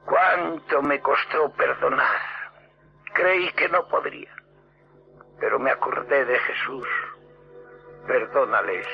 ¿Cuánto 0.04 0.82
me 0.82 1.00
costó 1.00 1.52
perdonar? 1.52 2.39
Creí 3.20 3.52
que 3.52 3.68
no 3.68 3.86
podría 3.88 4.34
pero 5.40 5.58
me 5.58 5.70
acordé 5.70 6.24
de 6.26 6.38
Jesús. 6.38 6.86
Perdónales, 8.06 8.86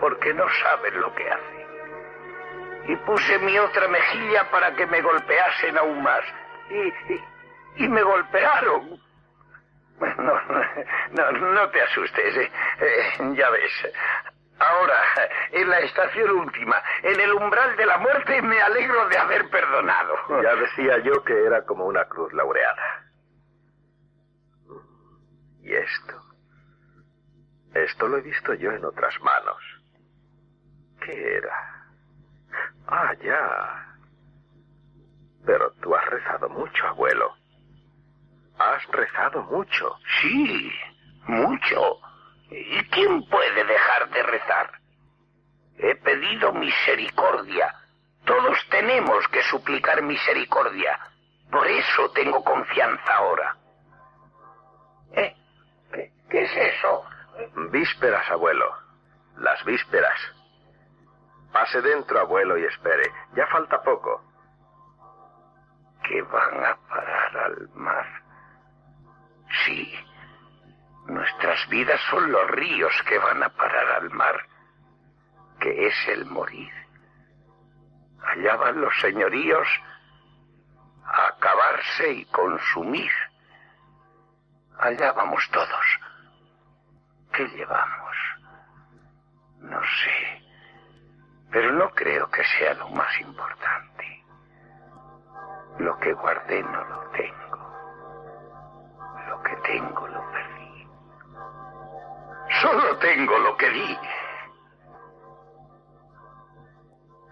porque 0.00 0.32
no 0.34 0.46
saben 0.48 1.00
lo 1.00 1.14
que 1.14 1.30
hacen. 1.30 1.66
Y 2.88 2.96
puse 2.96 3.38
mi 3.40 3.58
otra 3.58 3.86
mejilla 3.88 4.50
para 4.50 4.74
que 4.74 4.86
me 4.86 5.00
golpeasen 5.02 5.76
aún 5.76 6.02
más. 6.02 6.22
Y, 6.70 7.84
y, 7.84 7.88
me 7.88 8.02
golpearon. 8.02 9.00
No, 9.98 11.32
no, 11.32 11.32
no 11.32 11.70
te 11.70 11.80
asustes, 11.80 12.36
¿eh? 12.36 12.50
Eh, 12.80 13.32
ya 13.34 13.48
ves. 13.50 13.94
Ahora, 14.58 15.02
en 15.52 15.70
la 15.70 15.78
estación 15.80 16.30
última, 16.32 16.82
en 17.02 17.18
el 17.18 17.32
umbral 17.32 17.76
de 17.76 17.86
la 17.86 17.98
muerte, 17.98 18.42
me 18.42 18.60
alegro 18.60 19.08
de 19.08 19.18
haber 19.18 19.48
perdonado. 19.48 20.14
Ya 20.42 20.54
decía 20.54 20.98
yo 20.98 21.24
que 21.24 21.46
era 21.46 21.62
como 21.64 21.86
una 21.86 22.04
cruz 22.06 22.32
laureada. 22.34 23.05
¿Y 25.66 25.74
esto? 25.74 26.22
Esto 27.74 28.06
lo 28.06 28.18
he 28.18 28.20
visto 28.20 28.54
yo 28.54 28.70
en 28.70 28.84
otras 28.84 29.20
manos. 29.20 29.60
¿Qué 31.00 31.38
era? 31.38 31.88
Ah, 32.86 33.12
ya. 33.20 33.98
Pero 35.44 35.72
tú 35.82 35.92
has 35.96 36.06
rezado 36.06 36.48
mucho, 36.50 36.86
abuelo. 36.86 37.34
Has 38.60 38.86
rezado 38.92 39.42
mucho. 39.42 39.98
Sí, 40.20 40.72
mucho. 41.26 41.98
¿Y 42.48 42.84
quién 42.90 43.28
puede 43.28 43.64
dejar 43.64 44.08
de 44.10 44.22
rezar? 44.22 44.70
He 45.78 45.96
pedido 45.96 46.52
misericordia. 46.52 47.74
Todos 48.24 48.56
tenemos 48.70 49.26
que 49.32 49.42
suplicar 49.42 50.00
misericordia. 50.00 50.96
Por 51.50 51.66
eso 51.66 52.08
tengo 52.12 52.44
confianza 52.44 53.16
ahora. 53.16 53.56
¿Eh? 55.12 55.34
¿Qué, 56.28 56.42
es 56.42 56.56
eso? 56.56 57.04
Vísperas, 57.70 58.28
abuelo. 58.30 58.72
Las 59.36 59.64
vísperas. 59.64 60.18
Pase 61.52 61.80
dentro, 61.82 62.20
abuelo, 62.20 62.58
y 62.58 62.64
espere. 62.64 63.10
Ya 63.34 63.46
falta 63.46 63.82
poco. 63.82 64.22
Que 66.02 66.22
van 66.22 66.64
a 66.64 66.76
parar 66.88 67.36
al 67.36 67.68
mar. 67.74 68.06
Sí. 69.64 69.92
Nuestras 71.06 71.68
vidas 71.68 72.00
son 72.10 72.30
los 72.32 72.50
ríos 72.50 72.92
que 73.08 73.18
van 73.18 73.42
a 73.42 73.48
parar 73.48 74.02
al 74.02 74.10
mar, 74.10 74.44
que 75.60 75.86
es 75.86 76.08
el 76.08 76.26
morir. 76.26 76.72
Allá 78.24 78.56
van 78.56 78.80
los 78.80 78.92
señoríos 79.00 79.68
a 81.04 81.28
acabarse 81.28 82.10
y 82.10 82.24
consumir. 82.26 83.12
Allá 84.78 85.12
vamos 85.12 85.48
todos. 85.52 86.00
¿Qué 87.36 87.46
llevamos? 87.48 88.16
No 89.60 89.78
sé. 89.82 90.42
Pero 91.50 91.70
no 91.72 91.90
creo 91.90 92.30
que 92.30 92.42
sea 92.44 92.72
lo 92.74 92.88
más 92.88 93.20
importante. 93.20 94.24
Lo 95.78 95.98
que 95.98 96.14
guardé 96.14 96.62
no 96.62 96.82
lo 96.84 97.10
tengo. 97.10 97.56
Lo 99.28 99.42
que 99.42 99.56
tengo 99.56 100.08
lo 100.08 100.30
perdí. 100.30 100.88
Solo 102.62 102.96
tengo 102.98 103.38
lo 103.38 103.56
que 103.58 103.68
di. 103.68 103.98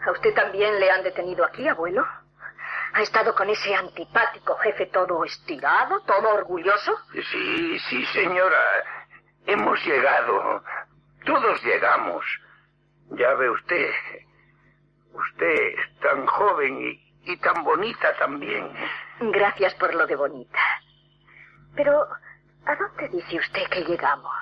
¿A 0.06 0.10
usted 0.10 0.34
también 0.34 0.78
le 0.80 0.90
han 0.90 1.02
detenido 1.02 1.46
aquí, 1.46 1.66
abuelo? 1.66 2.06
¿Ha 2.92 3.00
estado 3.00 3.34
con 3.34 3.48
ese 3.48 3.74
antipático 3.74 4.54
jefe 4.58 4.86
todo 4.86 5.24
estirado, 5.24 6.00
todo 6.00 6.34
orgulloso? 6.34 6.92
Sí, 7.10 7.78
sí, 7.88 8.04
señora. 8.06 8.60
Hemos 9.46 9.84
llegado. 9.84 10.62
Todos 11.24 11.62
llegamos. 11.64 12.24
Ya 13.10 13.34
ve 13.34 13.50
usted. 13.50 13.90
Usted 15.12 15.78
es 15.78 16.00
tan 16.00 16.26
joven 16.26 16.80
y, 16.80 17.32
y 17.32 17.36
tan 17.38 17.62
bonita 17.62 18.16
también. 18.16 18.70
Gracias 19.20 19.74
por 19.74 19.94
lo 19.94 20.06
de 20.06 20.16
bonita. 20.16 20.58
Pero, 21.76 22.06
¿a 22.66 22.76
dónde 22.76 23.08
dice 23.08 23.38
usted 23.38 23.68
que 23.70 23.84
llegamos? 23.84 24.34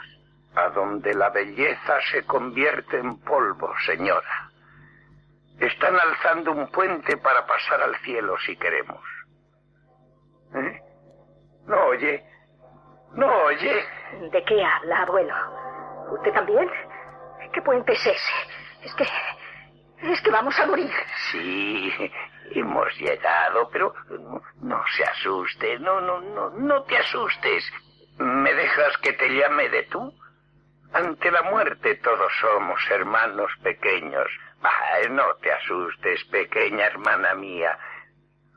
A 0.54 0.68
donde 0.70 1.14
la 1.14 1.30
belleza 1.30 1.98
se 2.10 2.24
convierte 2.24 2.98
en 2.98 3.18
polvo, 3.20 3.72
señora. 3.86 4.50
Están 5.58 5.98
alzando 5.98 6.52
un 6.52 6.70
puente 6.70 7.16
para 7.16 7.46
pasar 7.46 7.82
al 7.82 7.96
cielo 8.00 8.36
si 8.44 8.56
queremos. 8.56 9.02
¿Eh? 10.54 10.80
¿No 11.66 11.76
oye? 11.86 12.24
¿No 13.14 13.26
oye? 13.44 13.84
¿De 14.20 14.44
qué 14.44 14.64
habla, 14.64 15.02
abuelo? 15.02 15.34
¿Usted 16.12 16.32
también? 16.32 16.70
¿Qué 17.52 17.62
puente 17.62 17.92
es 17.92 18.06
ese? 18.06 18.32
Es 18.82 18.94
que... 18.94 19.04
Es 20.02 20.20
que 20.20 20.30
vamos 20.30 20.58
a 20.58 20.66
morir. 20.66 20.90
Sí, 21.30 21.92
hemos 22.50 22.92
llegado, 22.98 23.68
pero 23.70 23.94
no, 24.10 24.42
no 24.60 24.84
se 24.96 25.04
asuste, 25.04 25.78
no, 25.78 26.00
no, 26.00 26.20
no, 26.20 26.50
no 26.50 26.82
te 26.84 26.98
asustes. 26.98 27.64
¿Me 28.18 28.52
dejas 28.52 28.98
que 28.98 29.12
te 29.12 29.28
llame 29.28 29.68
de 29.68 29.84
tú? 29.84 30.12
Ante 30.92 31.30
la 31.30 31.42
muerte 31.42 31.94
todos 31.96 32.32
somos 32.40 32.80
hermanos 32.90 33.52
pequeños. 33.62 34.26
No 35.10 35.34
te 35.36 35.52
asustes, 35.52 36.24
pequeña 36.26 36.86
hermana 36.86 37.34
mía. 37.34 37.78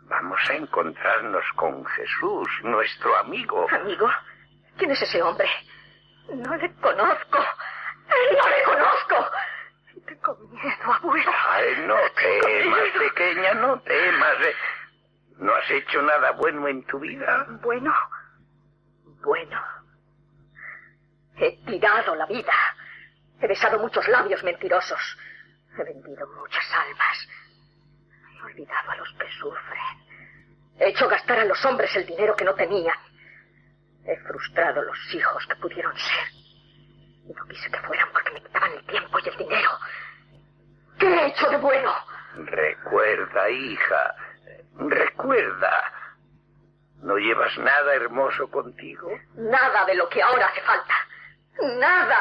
Vamos 0.03 0.39
a 0.49 0.53
encontrarnos 0.53 1.45
con 1.55 1.85
Jesús, 1.85 2.47
nuestro 2.63 3.15
amigo. 3.17 3.67
¿Amigo? 3.71 4.09
¿Quién 4.77 4.91
es 4.91 5.01
ese 5.01 5.21
hombre? 5.21 5.49
No 6.33 6.55
le 6.55 6.73
conozco. 6.75 7.38
No 7.38 8.49
le 8.49 8.63
conozco. 8.63 9.31
Tengo 10.05 10.35
miedo, 10.49 10.93
abuelo. 10.93 11.31
Ay, 11.49 11.83
no 11.88 11.95
temas, 12.15 12.89
pequeña, 12.99 13.53
no 13.55 13.79
temas. 13.81 14.38
¿No 15.38 15.53
has 15.53 15.71
hecho 15.71 16.01
nada 16.01 16.31
bueno 16.31 16.67
en 16.67 16.83
tu 16.85 16.99
vida? 16.99 17.45
Bueno. 17.61 17.93
Bueno. 19.23 19.61
He 21.38 21.51
tirado 21.65 22.15
la 22.15 22.25
vida. 22.25 22.53
He 23.41 23.47
besado 23.47 23.79
muchos 23.79 24.07
labios 24.07 24.43
mentirosos. 24.43 25.17
He 25.77 25.83
vendido 25.83 26.27
muchas 26.39 26.63
almas. 26.73 27.27
He 28.38 28.43
olvidado 28.43 28.91
a 28.91 28.95
los 28.97 29.11
que 29.13 29.29
sufren. 29.39 30.05
He 30.79 30.89
hecho 30.89 31.07
gastar 31.07 31.39
a 31.39 31.45
los 31.45 31.63
hombres 31.65 31.93
el 31.95 32.05
dinero 32.05 32.35
que 32.35 32.45
no 32.45 32.53
tenían. 32.53 32.95
He 34.05 34.17
frustrado 34.17 34.81
los 34.83 35.13
hijos 35.13 35.45
que 35.47 35.55
pudieron 35.55 35.93
ser. 35.97 36.27
Y 37.27 37.33
no 37.33 37.45
quise 37.47 37.69
que 37.71 37.79
fueran 37.79 38.07
porque 38.11 38.31
me 38.31 38.41
quitaban 38.41 38.71
el 38.73 38.85
tiempo 38.85 39.17
y 39.19 39.29
el 39.29 39.37
dinero. 39.37 39.71
¿Qué 40.99 41.07
he 41.07 41.27
hecho 41.27 41.49
de 41.49 41.57
bueno? 41.57 41.93
Recuerda, 42.35 43.49
hija. 43.49 44.15
Recuerda. 44.77 45.93
¿No 47.01 47.17
llevas 47.17 47.57
nada 47.57 47.95
hermoso 47.95 48.49
contigo? 48.49 49.09
Nada 49.35 49.85
de 49.85 49.95
lo 49.95 50.07
que 50.09 50.21
ahora 50.21 50.47
hace 50.47 50.61
falta. 50.61 50.93
Nada. 51.77 52.17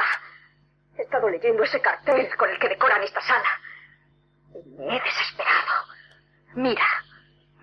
He 0.96 1.02
estado 1.02 1.28
leyendo 1.28 1.62
ese 1.64 1.80
cartel 1.80 2.28
con 2.36 2.48
el 2.48 2.58
que 2.58 2.68
decoran 2.68 3.02
esta 3.02 3.20
sala. 3.20 3.48
Y 4.54 4.70
me 4.78 4.96
he 4.96 5.00
desesperado. 5.00 5.84
Mira, 6.54 6.86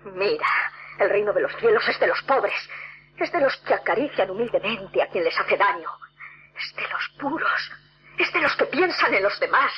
mira. 0.04 0.46
El 0.98 1.10
reino 1.10 1.32
de 1.32 1.40
los 1.40 1.56
cielos 1.56 1.88
es 1.88 1.98
de 1.98 2.06
los 2.06 2.22
pobres. 2.22 2.68
Es 3.16 3.30
de 3.30 3.40
los 3.40 3.56
que 3.58 3.74
acarician 3.74 4.30
humildemente 4.30 5.02
a 5.02 5.08
quien 5.08 5.24
les 5.24 5.38
hace 5.38 5.56
daño. 5.56 5.90
Es 6.56 6.74
de 6.74 6.88
los 6.88 7.08
puros. 7.20 7.72
Es 8.18 8.32
de 8.32 8.40
los 8.40 8.56
que 8.56 8.66
piensan 8.66 9.14
en 9.14 9.22
los 9.22 9.38
demás. 9.40 9.72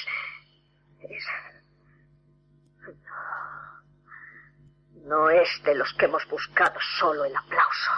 No. 2.80 3.74
No 5.06 5.30
es 5.30 5.62
de 5.64 5.74
los 5.74 5.92
que 5.94 6.06
hemos 6.06 6.26
buscado 6.28 6.78
solo 6.98 7.24
el 7.24 7.36
aplauso. 7.36 7.92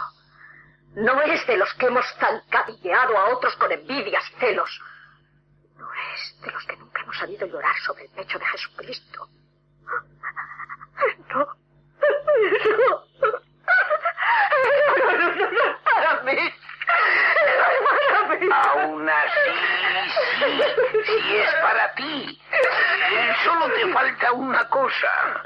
No 0.96 1.20
es 1.22 1.46
de 1.46 1.57
los 1.57 1.72
que 1.75 1.87
hemos 1.87 2.07
zancadilleado 2.18 3.16
a 3.16 3.35
otros 3.35 3.55
con 3.57 3.70
envidias 3.70 4.25
celos. 4.40 4.81
No 5.77 5.88
es 5.92 6.40
de 6.40 6.51
los 6.51 6.64
que 6.64 6.77
nunca 6.77 7.03
hemos 7.03 7.16
sabido 7.18 7.46
llorar 7.46 7.77
sobre 7.85 8.05
el 8.05 8.11
pecho 8.11 8.38
de 8.38 8.46
Jesucristo. 8.46 9.29
No. 11.29 11.57
No. 12.88 13.06
No, 14.96 15.12
no, 15.12 15.35
no, 15.35 15.50
no, 15.50 15.78
para 15.85 16.22
mí. 16.22 16.32
No, 18.12 18.28
para 18.28 18.40
mí. 18.40 18.48
Aún 18.52 19.09
así, 19.09 19.50
sí, 21.04 21.20
sí 21.28 21.37
es 21.37 21.54
para 21.62 21.94
ti. 21.94 22.42
Solo 23.44 23.72
te 23.74 23.92
falta 23.92 24.32
una 24.32 24.68
cosa. 24.68 25.42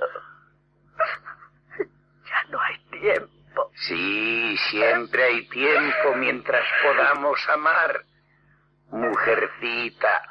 Ya 1.78 2.44
no 2.50 2.60
hay 2.60 2.78
tiempo. 3.00 3.70
Sí, 3.74 4.56
siempre 4.70 5.24
hay 5.24 5.48
tiempo 5.48 6.14
mientras 6.16 6.64
podamos 6.82 7.48
amar. 7.48 8.04
Mujercita, 8.90 10.22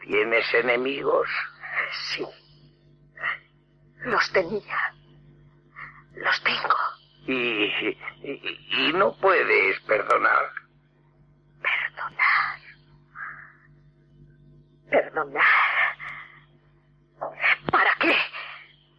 ¿tienes 0.00 0.52
enemigos? 0.54 1.28
Sí. 2.12 2.26
Los 4.04 4.32
tenía. 4.32 4.94
Los 6.14 6.42
tengo. 6.42 6.99
Y, 7.26 7.32
y, 7.32 7.98
y 8.72 8.92
no 8.94 9.14
puedes 9.20 9.80
perdonar. 9.80 10.50
Perdonar. 11.62 12.58
Perdonar. 14.90 15.44
¿Para 17.70 17.90
qué? 18.00 18.16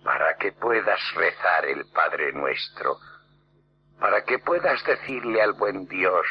Para 0.03 0.37
que 0.37 0.51
puedas 0.53 0.99
rezar 1.15 1.65
el 1.65 1.85
Padre 1.91 2.31
Nuestro. 2.33 2.97
Para 3.99 4.23
que 4.23 4.39
puedas 4.39 4.83
decirle 4.83 5.41
al 5.41 5.53
buen 5.53 5.87
Dios, 5.87 6.25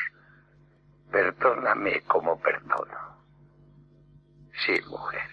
perdóname 1.11 2.03
como 2.03 2.41
perdono. 2.41 3.11
Sí, 4.65 4.81
mujer. 4.89 5.29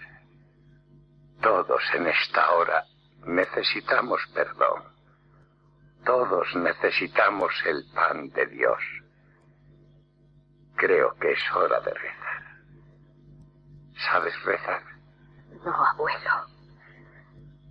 Todos 1.40 1.82
en 1.94 2.06
esta 2.06 2.50
hora 2.52 2.84
necesitamos 3.24 4.20
perdón. 4.34 4.97
Todos 6.04 6.54
necesitamos 6.56 7.52
el 7.66 7.84
pan 7.94 8.28
de 8.30 8.46
Dios. 8.46 8.82
Creo 10.76 11.14
que 11.18 11.32
es 11.32 11.52
hora 11.54 11.80
de 11.80 11.92
rezar. 11.92 12.42
¿Sabes 14.10 14.42
rezar? 14.44 14.82
No, 15.64 15.84
abuelo. 15.86 16.46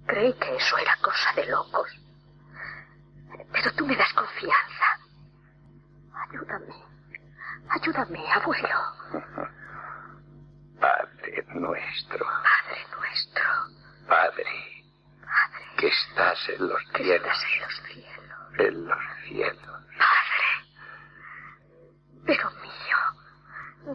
Creí 0.05 0.33
que 0.33 0.55
eso 0.55 0.77
era 0.77 0.95
cosa 1.01 1.33
de 1.35 1.45
locos. 1.47 1.89
Pero 3.51 3.71
tú 3.75 3.85
me 3.85 3.95
das 3.95 4.13
confianza. 4.13 4.99
Ayúdame. 6.29 6.75
Ayúdame, 7.69 8.31
abuelo. 8.33 8.79
Padre 10.79 11.45
nuestro. 11.55 12.25
Padre 12.25 12.85
nuestro. 12.95 13.43
Padre. 14.07 14.45
Padre. 15.21 15.75
Que 15.77 15.87
estás 15.87 16.49
en 16.49 16.67
los 16.67 16.83
que 16.93 17.03
cielos. 17.03 17.25
estás 17.25 17.43
en 17.53 17.61
los 17.61 17.81
cielos. 17.87 18.16
En 18.57 18.87
los 18.87 18.99
cielos. 19.27 19.83
Padre. 19.97 20.47
Pero 22.25 22.51
mío. 22.51 22.97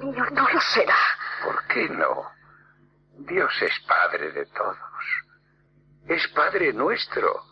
Mío 0.01 0.25
no 0.33 0.49
lo 0.49 0.61
será. 0.61 0.97
¿Por 1.45 1.67
qué 1.67 1.89
no? 1.89 2.31
Dios 3.19 3.53
es 3.63 3.81
Padre 3.81 4.33
de 4.33 4.47
todos. 4.47 4.79
Es 6.07 6.27
Padre 6.29 6.73
nuestro. 6.73 7.43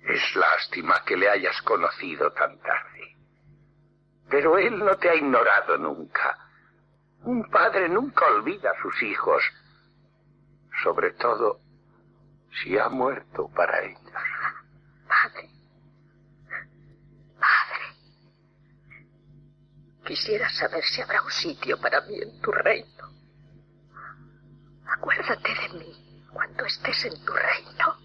Es 0.00 0.34
lástima 0.34 1.04
que 1.04 1.16
le 1.16 1.28
hayas 1.28 1.60
conocido 1.62 2.32
tan 2.32 2.58
tarde. 2.60 3.16
Pero 4.28 4.58
Él 4.58 4.78
no 4.78 4.96
te 4.96 5.10
ha 5.10 5.14
ignorado 5.14 5.78
nunca. 5.78 6.38
Un 7.24 7.48
padre 7.50 7.88
nunca 7.88 8.26
olvida 8.26 8.70
a 8.72 8.82
sus 8.82 9.00
hijos, 9.02 9.42
sobre 10.82 11.12
todo 11.12 11.60
si 12.62 12.76
ha 12.76 12.88
muerto 12.88 13.48
para 13.54 13.80
ellos. 13.80 14.00
Padre. 15.06 15.48
Padre. 17.38 17.86
Quisiera 20.04 20.48
saber 20.50 20.82
si 20.84 21.00
habrá 21.00 21.22
un 21.22 21.30
sitio 21.30 21.80
para 21.80 22.00
mí 22.02 22.16
en 22.20 22.40
tu 22.40 22.50
reino. 22.50 23.08
Acuérdate 24.84 25.48
de 25.54 25.78
mí 25.78 26.26
cuando 26.32 26.64
estés 26.64 27.04
en 27.04 27.24
tu 27.24 27.32
reino. 27.32 27.96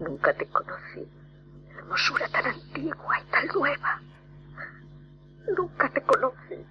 Nunca 0.00 0.34
te 0.34 0.46
conocí. 0.46 1.08
Hermosura 1.76 2.28
tan 2.28 2.46
antigua 2.46 3.20
y 3.20 3.30
tan 3.30 3.46
nueva. 3.48 4.00
Nunca 5.56 5.88
te 5.90 6.02
conocí. 6.02 6.66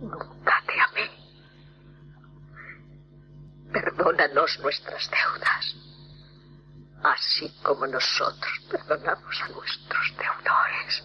Nunca 0.00 0.62
te 0.66 0.80
amé. 0.80 1.10
Perdónanos 3.72 4.60
nuestras 4.60 5.10
deudas, 5.10 5.76
así 7.04 7.52
como 7.62 7.86
nosotros 7.86 8.60
perdonamos 8.70 9.42
a 9.42 9.48
nuestros 9.48 10.12
deudores. 10.16 11.04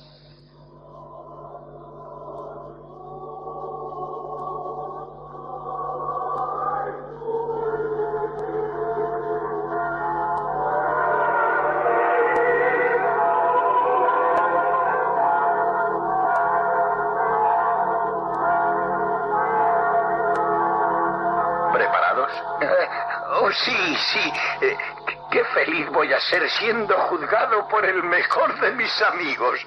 A 26.19 26.21
ser 26.21 26.49
siendo 26.49 26.93
juzgado 27.08 27.65
por 27.69 27.86
el 27.86 28.03
mejor 28.03 28.60
de 28.60 28.71
mis 28.73 29.01
amigos. 29.03 29.65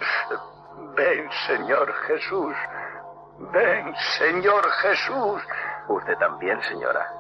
Ven, 0.94 1.30
Señor 1.46 1.92
Jesús. 2.06 2.54
Ven, 3.38 3.94
Señor 4.18 4.70
Jesús. 4.70 5.42
Usted 5.88 6.18
también, 6.18 6.60
señora. 6.62 7.10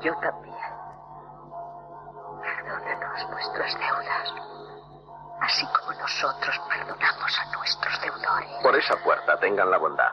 Yo 0.00 0.12
también. 0.16 0.56
Perdónanos 2.42 3.30
nuestras 3.30 3.78
deudas, 3.78 4.34
así 5.40 5.66
como 5.66 5.92
nosotros 6.00 6.60
perdonamos 6.68 7.38
a 7.38 7.56
nuestros 7.56 8.00
deudores. 8.00 8.50
Por 8.62 8.74
esa 8.74 8.96
puerta 8.96 9.38
tengan 9.38 9.70
la 9.70 9.78
bondad. 9.78 10.12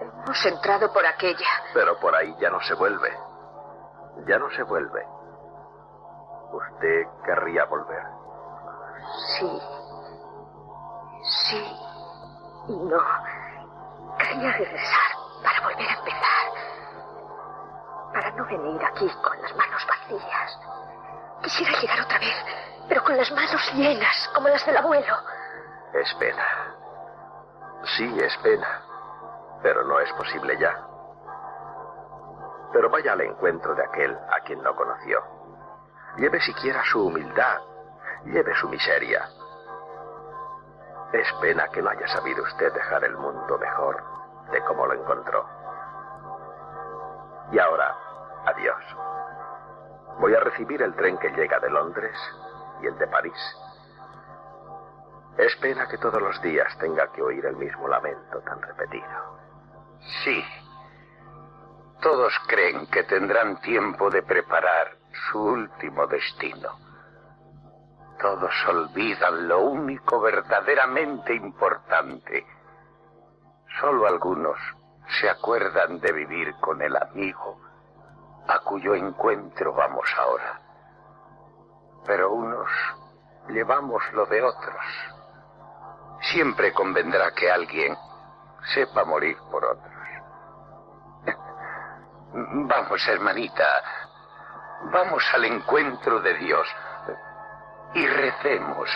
Hemos 0.00 0.44
entrado 0.44 0.92
por 0.92 1.06
aquella. 1.06 1.46
Pero 1.72 1.98
por 2.00 2.16
ahí 2.16 2.34
ya 2.40 2.50
no 2.50 2.60
se 2.62 2.74
vuelve. 2.74 3.16
Ya 4.26 4.38
no 4.38 4.50
se 4.50 4.62
vuelve. 4.64 5.06
Usted 6.50 7.06
querría 7.24 7.64
volver. 7.66 8.02
Sí. 9.38 9.62
Sí. 11.22 11.76
Y 12.68 12.76
no. 12.76 12.98
Quería 14.18 14.52
regresar 14.52 15.10
para 15.42 15.60
volver 15.60 15.88
a 15.88 15.94
empezar. 15.94 16.46
Para 18.12 18.30
no 18.32 18.44
venir 18.46 18.84
aquí 18.84 19.08
con 19.22 19.42
las 19.42 19.54
manos 19.56 19.86
vacías. 19.86 20.60
Quisiera 21.42 21.80
llegar 21.80 22.00
otra 22.00 22.18
vez, 22.18 22.34
pero 22.88 23.04
con 23.04 23.16
las 23.16 23.30
manos 23.30 23.72
llenas, 23.74 24.30
como 24.34 24.48
las 24.48 24.64
del 24.66 24.76
abuelo. 24.76 25.14
Es 25.92 26.14
pena. 26.14 26.74
Sí, 27.96 28.18
es 28.20 28.36
pena. 28.38 28.82
Pero 29.62 29.84
no 29.84 30.00
es 30.00 30.12
posible 30.14 30.56
ya. 30.58 30.74
Pero 32.72 32.90
vaya 32.90 33.12
al 33.12 33.20
encuentro 33.20 33.74
de 33.74 33.84
aquel 33.84 34.16
a 34.30 34.40
quien 34.40 34.62
no 34.62 34.74
conoció. 34.74 35.37
Lleve 36.18 36.40
siquiera 36.40 36.82
su 36.84 37.06
humildad. 37.06 37.60
Lleve 38.24 38.52
su 38.56 38.68
miseria. 38.68 39.28
Es 41.12 41.32
pena 41.40 41.68
que 41.68 41.80
no 41.80 41.90
haya 41.90 42.08
sabido 42.08 42.42
usted 42.42 42.72
dejar 42.72 43.04
el 43.04 43.16
mundo 43.16 43.56
mejor 43.56 44.02
de 44.50 44.60
como 44.64 44.86
lo 44.86 44.94
encontró. 44.94 45.46
Y 47.52 47.58
ahora, 47.58 47.96
adiós. 48.46 48.84
Voy 50.18 50.34
a 50.34 50.40
recibir 50.40 50.82
el 50.82 50.94
tren 50.96 51.16
que 51.18 51.30
llega 51.30 51.60
de 51.60 51.70
Londres 51.70 52.16
y 52.82 52.86
el 52.88 52.98
de 52.98 53.06
París. 53.06 53.56
Es 55.36 55.54
pena 55.56 55.86
que 55.86 55.98
todos 55.98 56.20
los 56.20 56.42
días 56.42 56.76
tenga 56.78 57.12
que 57.12 57.22
oír 57.22 57.46
el 57.46 57.56
mismo 57.56 57.86
lamento 57.86 58.40
tan 58.40 58.60
repetido. 58.60 59.38
Sí. 60.24 60.44
Todos 62.02 62.32
creen 62.48 62.88
que 62.88 63.04
tendrán 63.04 63.60
tiempo 63.60 64.10
de 64.10 64.22
preparar 64.24 64.97
su 65.30 65.42
último 65.42 66.06
destino. 66.06 66.70
Todos 68.20 68.52
olvidan 68.68 69.48
lo 69.48 69.60
único 69.60 70.20
verdaderamente 70.20 71.34
importante. 71.34 72.46
Solo 73.80 74.06
algunos 74.06 74.58
se 75.20 75.30
acuerdan 75.30 76.00
de 76.00 76.12
vivir 76.12 76.54
con 76.56 76.82
el 76.82 76.96
amigo 76.96 77.60
a 78.48 78.60
cuyo 78.60 78.94
encuentro 78.94 79.72
vamos 79.72 80.08
ahora. 80.18 80.60
Pero 82.06 82.32
unos 82.32 82.68
llevamos 83.48 84.02
lo 84.12 84.26
de 84.26 84.42
otros. 84.42 84.84
Siempre 86.32 86.72
convendrá 86.72 87.32
que 87.32 87.50
alguien 87.50 87.96
sepa 88.74 89.04
morir 89.04 89.36
por 89.50 89.64
otros. 89.64 89.92
Vamos, 92.32 93.08
hermanita, 93.08 93.64
vamos 94.84 95.24
al 95.34 95.44
encuentro 95.44 96.20
de 96.20 96.34
Dios 96.34 96.68
y 97.94 98.06
recemos. 98.06 98.90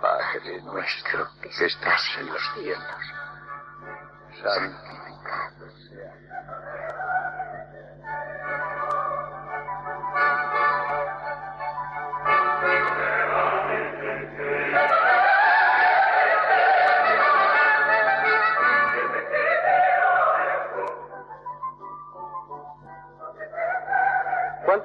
Padre 0.00 0.62
nuestro 0.62 1.28
que 1.42 1.48
estás 1.48 2.02
en 2.18 2.26
los 2.26 2.42
cielos, 2.54 3.14
santificado 4.42 5.57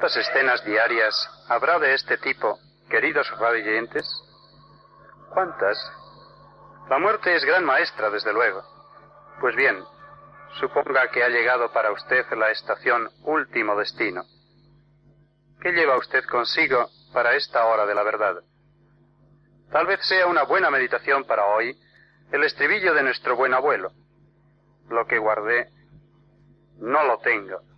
¿Cuántas 0.04 0.28
escenas 0.28 0.66
diarias 0.66 1.16
habrá 1.48 1.80
de 1.80 1.94
este 1.94 2.18
tipo, 2.18 2.60
queridos 2.89 3.26
radioyentes? 3.39 4.06
¿Cuántas? 5.30 5.78
La 6.89 7.00
muerte 7.00 7.34
es 7.34 7.46
gran 7.46 7.63
maestra, 7.63 8.10
desde 8.10 8.34
luego. 8.34 8.62
Pues 9.39 9.56
bien, 9.56 9.82
suponga 10.60 11.10
que 11.10 11.24
ha 11.24 11.30
llegado 11.30 11.72
para 11.72 11.94
usted 11.94 12.26
la 12.34 12.52
estación 12.52 13.10
último 13.22 13.78
destino. 13.78 14.26
¿Qué 15.62 15.72
lleva 15.72 15.98
usted 15.98 16.26
consigo 16.26 16.89
para 17.13 17.36
esta 17.36 17.66
hora 17.68 17.86
de 17.86 17.96
la 17.96 18.04
verdad? 18.04 18.36
Tal 19.72 19.86
vez 19.86 20.02
sea 20.06 20.28
una 20.28 20.44
buena 20.44 20.70
meditación 20.70 21.24
para 21.24 21.46
hoy 21.46 21.80
el 22.34 22.44
estribillo 22.44 22.94
de 22.94 23.04
nuestro 23.04 23.38
buen 23.38 23.54
abuelo. 23.54 23.94
lo 24.89 25.08
que 25.08 25.18
guardé, 25.18 25.70
no 26.80 27.06
lo 27.06 27.20
tengo. 27.20 27.73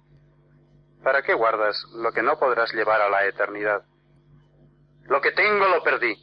¿Para 1.05 1.21
qué 1.21 1.35
guardas 1.35 1.85
lo 1.93 2.11
que 2.11 2.23
no 2.23 2.39
podrás 2.39 2.73
llevar 2.73 2.99
a 2.99 3.09
la 3.09 3.25
eternidad? 3.25 3.83
Lo 5.03 5.21
que 5.21 5.33
tengo 5.33 5.67
lo 5.67 5.83
perdí. 5.83 6.17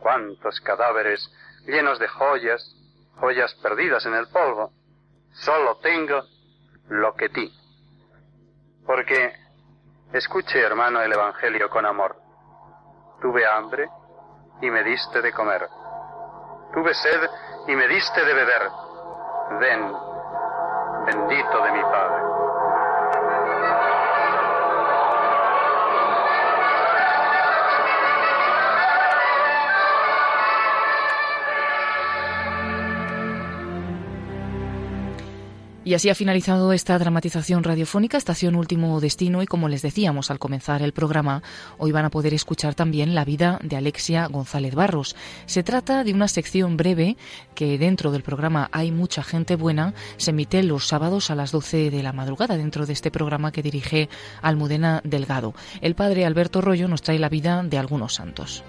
¿Cuántos 0.00 0.58
cadáveres 0.62 1.30
llenos 1.66 1.98
de 1.98 2.08
joyas, 2.08 2.74
joyas 3.20 3.52
perdidas 3.56 4.06
en 4.06 4.14
el 4.14 4.26
polvo? 4.28 4.72
Solo 5.44 5.76
tengo 5.82 6.22
lo 6.88 7.14
que 7.16 7.28
ti. 7.28 7.52
Porque, 8.86 9.34
escuche 10.14 10.58
hermano 10.58 11.02
el 11.02 11.12
Evangelio 11.12 11.68
con 11.68 11.84
amor. 11.84 12.16
Tuve 13.20 13.46
hambre 13.46 13.90
y 14.62 14.70
me 14.70 14.84
diste 14.84 15.20
de 15.20 15.34
comer. 15.34 15.68
Tuve 16.72 16.94
sed 16.94 17.28
y 17.66 17.76
me 17.76 17.86
diste 17.86 18.24
de 18.24 18.32
beber. 18.32 18.70
Ven, 19.60 19.92
bendito 21.04 21.62
de 21.62 21.72
mi 21.72 21.82
Padre. 21.82 22.17
Y 35.88 35.94
así 35.94 36.10
ha 36.10 36.14
finalizado 36.14 36.74
esta 36.74 36.98
dramatización 36.98 37.64
radiofónica, 37.64 38.18
Estación 38.18 38.56
Último 38.56 39.00
Destino, 39.00 39.42
y 39.42 39.46
como 39.46 39.70
les 39.70 39.80
decíamos 39.80 40.30
al 40.30 40.38
comenzar 40.38 40.82
el 40.82 40.92
programa, 40.92 41.42
hoy 41.78 41.92
van 41.92 42.04
a 42.04 42.10
poder 42.10 42.34
escuchar 42.34 42.74
también 42.74 43.14
la 43.14 43.24
vida 43.24 43.58
de 43.62 43.74
Alexia 43.74 44.26
González 44.26 44.74
Barros. 44.74 45.16
Se 45.46 45.62
trata 45.62 46.04
de 46.04 46.12
una 46.12 46.28
sección 46.28 46.76
breve 46.76 47.16
que 47.54 47.78
dentro 47.78 48.12
del 48.12 48.22
programa 48.22 48.68
Hay 48.70 48.92
mucha 48.92 49.22
gente 49.22 49.56
buena, 49.56 49.94
se 50.18 50.32
emite 50.32 50.62
los 50.62 50.86
sábados 50.86 51.30
a 51.30 51.34
las 51.34 51.52
12 51.52 51.90
de 51.90 52.02
la 52.02 52.12
madrugada 52.12 52.58
dentro 52.58 52.84
de 52.84 52.92
este 52.92 53.10
programa 53.10 53.50
que 53.50 53.62
dirige 53.62 54.10
Almudena 54.42 55.00
Delgado. 55.04 55.54
El 55.80 55.94
padre 55.94 56.26
Alberto 56.26 56.60
Rollo 56.60 56.86
nos 56.86 57.00
trae 57.00 57.18
la 57.18 57.30
vida 57.30 57.62
de 57.62 57.78
algunos 57.78 58.12
santos. 58.12 58.62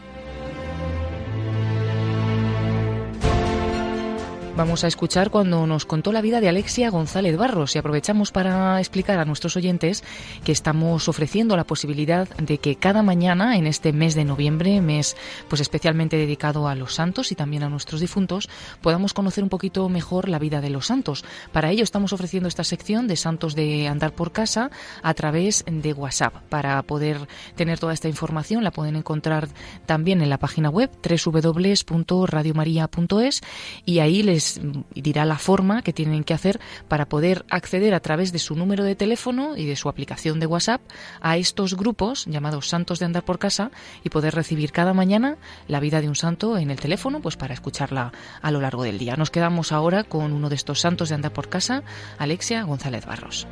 Vamos 4.59 4.83
a 4.83 4.87
escuchar 4.87 5.31
cuando 5.31 5.65
nos 5.65 5.85
contó 5.85 6.11
la 6.11 6.21
vida 6.21 6.41
de 6.41 6.49
Alexia 6.49 6.89
González 6.89 7.37
Barros 7.37 7.73
y 7.73 7.79
aprovechamos 7.79 8.33
para 8.33 8.77
explicar 8.79 9.17
a 9.17 9.23
nuestros 9.23 9.55
oyentes 9.55 10.03
que 10.43 10.51
estamos 10.51 11.07
ofreciendo 11.07 11.55
la 11.55 11.63
posibilidad 11.63 12.27
de 12.27 12.57
que 12.57 12.75
cada 12.75 13.01
mañana 13.01 13.55
en 13.55 13.67
este 13.67 13.93
mes 13.93 14.15
de 14.15 14.25
noviembre, 14.25 14.81
mes 14.81 15.15
pues 15.47 15.61
especialmente 15.61 16.17
dedicado 16.17 16.67
a 16.67 16.75
los 16.75 16.95
santos 16.95 17.31
y 17.31 17.35
también 17.35 17.63
a 17.63 17.69
nuestros 17.69 18.01
difuntos, 18.01 18.49
podamos 18.81 19.13
conocer 19.13 19.45
un 19.45 19.49
poquito 19.49 19.87
mejor 19.87 20.27
la 20.27 20.39
vida 20.39 20.59
de 20.59 20.71
los 20.71 20.87
santos. 20.87 21.23
Para 21.53 21.71
ello 21.71 21.85
estamos 21.85 22.11
ofreciendo 22.11 22.49
esta 22.49 22.65
sección 22.65 23.07
de 23.07 23.15
santos 23.15 23.55
de 23.55 23.87
andar 23.87 24.11
por 24.11 24.33
casa 24.33 24.71
a 25.01 25.13
través 25.13 25.63
de 25.71 25.93
WhatsApp. 25.93 26.33
Para 26.49 26.83
poder 26.83 27.29
tener 27.55 27.79
toda 27.79 27.93
esta 27.93 28.09
información 28.09 28.65
la 28.65 28.71
pueden 28.71 28.97
encontrar 28.97 29.47
también 29.85 30.21
en 30.21 30.29
la 30.29 30.37
página 30.37 30.69
web 30.69 30.91
www.radiomaria.es 31.01 33.41
y 33.85 33.99
ahí 33.99 34.21
les 34.21 34.48
dirá 34.93 35.25
la 35.25 35.37
forma 35.37 35.81
que 35.81 35.93
tienen 35.93 36.23
que 36.23 36.33
hacer 36.33 36.59
para 36.87 37.07
poder 37.07 37.45
acceder 37.49 37.93
a 37.93 37.99
través 37.99 38.31
de 38.31 38.39
su 38.39 38.55
número 38.55 38.83
de 38.83 38.95
teléfono 38.95 39.57
y 39.57 39.65
de 39.65 39.75
su 39.75 39.89
aplicación 39.89 40.39
de 40.39 40.45
WhatsApp 40.45 40.81
a 41.21 41.37
estos 41.37 41.75
grupos 41.75 42.25
llamados 42.25 42.69
Santos 42.69 42.99
de 42.99 43.05
Andar 43.05 43.23
por 43.23 43.39
Casa 43.39 43.71
y 44.03 44.09
poder 44.09 44.35
recibir 44.35 44.71
cada 44.71 44.93
mañana 44.93 45.37
la 45.67 45.79
vida 45.79 46.01
de 46.01 46.07
un 46.07 46.15
santo 46.15 46.57
en 46.57 46.71
el 46.71 46.79
teléfono 46.79 47.21
pues 47.21 47.37
para 47.37 47.53
escucharla 47.53 48.11
a 48.41 48.51
lo 48.51 48.61
largo 48.61 48.83
del 48.83 48.97
día. 48.97 49.15
Nos 49.15 49.31
quedamos 49.31 49.71
ahora 49.71 50.03
con 50.03 50.33
uno 50.33 50.49
de 50.49 50.55
estos 50.55 50.79
Santos 50.79 51.09
de 51.09 51.15
Andar 51.15 51.33
por 51.33 51.49
Casa, 51.49 51.83
Alexia 52.17 52.63
González 52.63 53.05
Barros. 53.05 53.47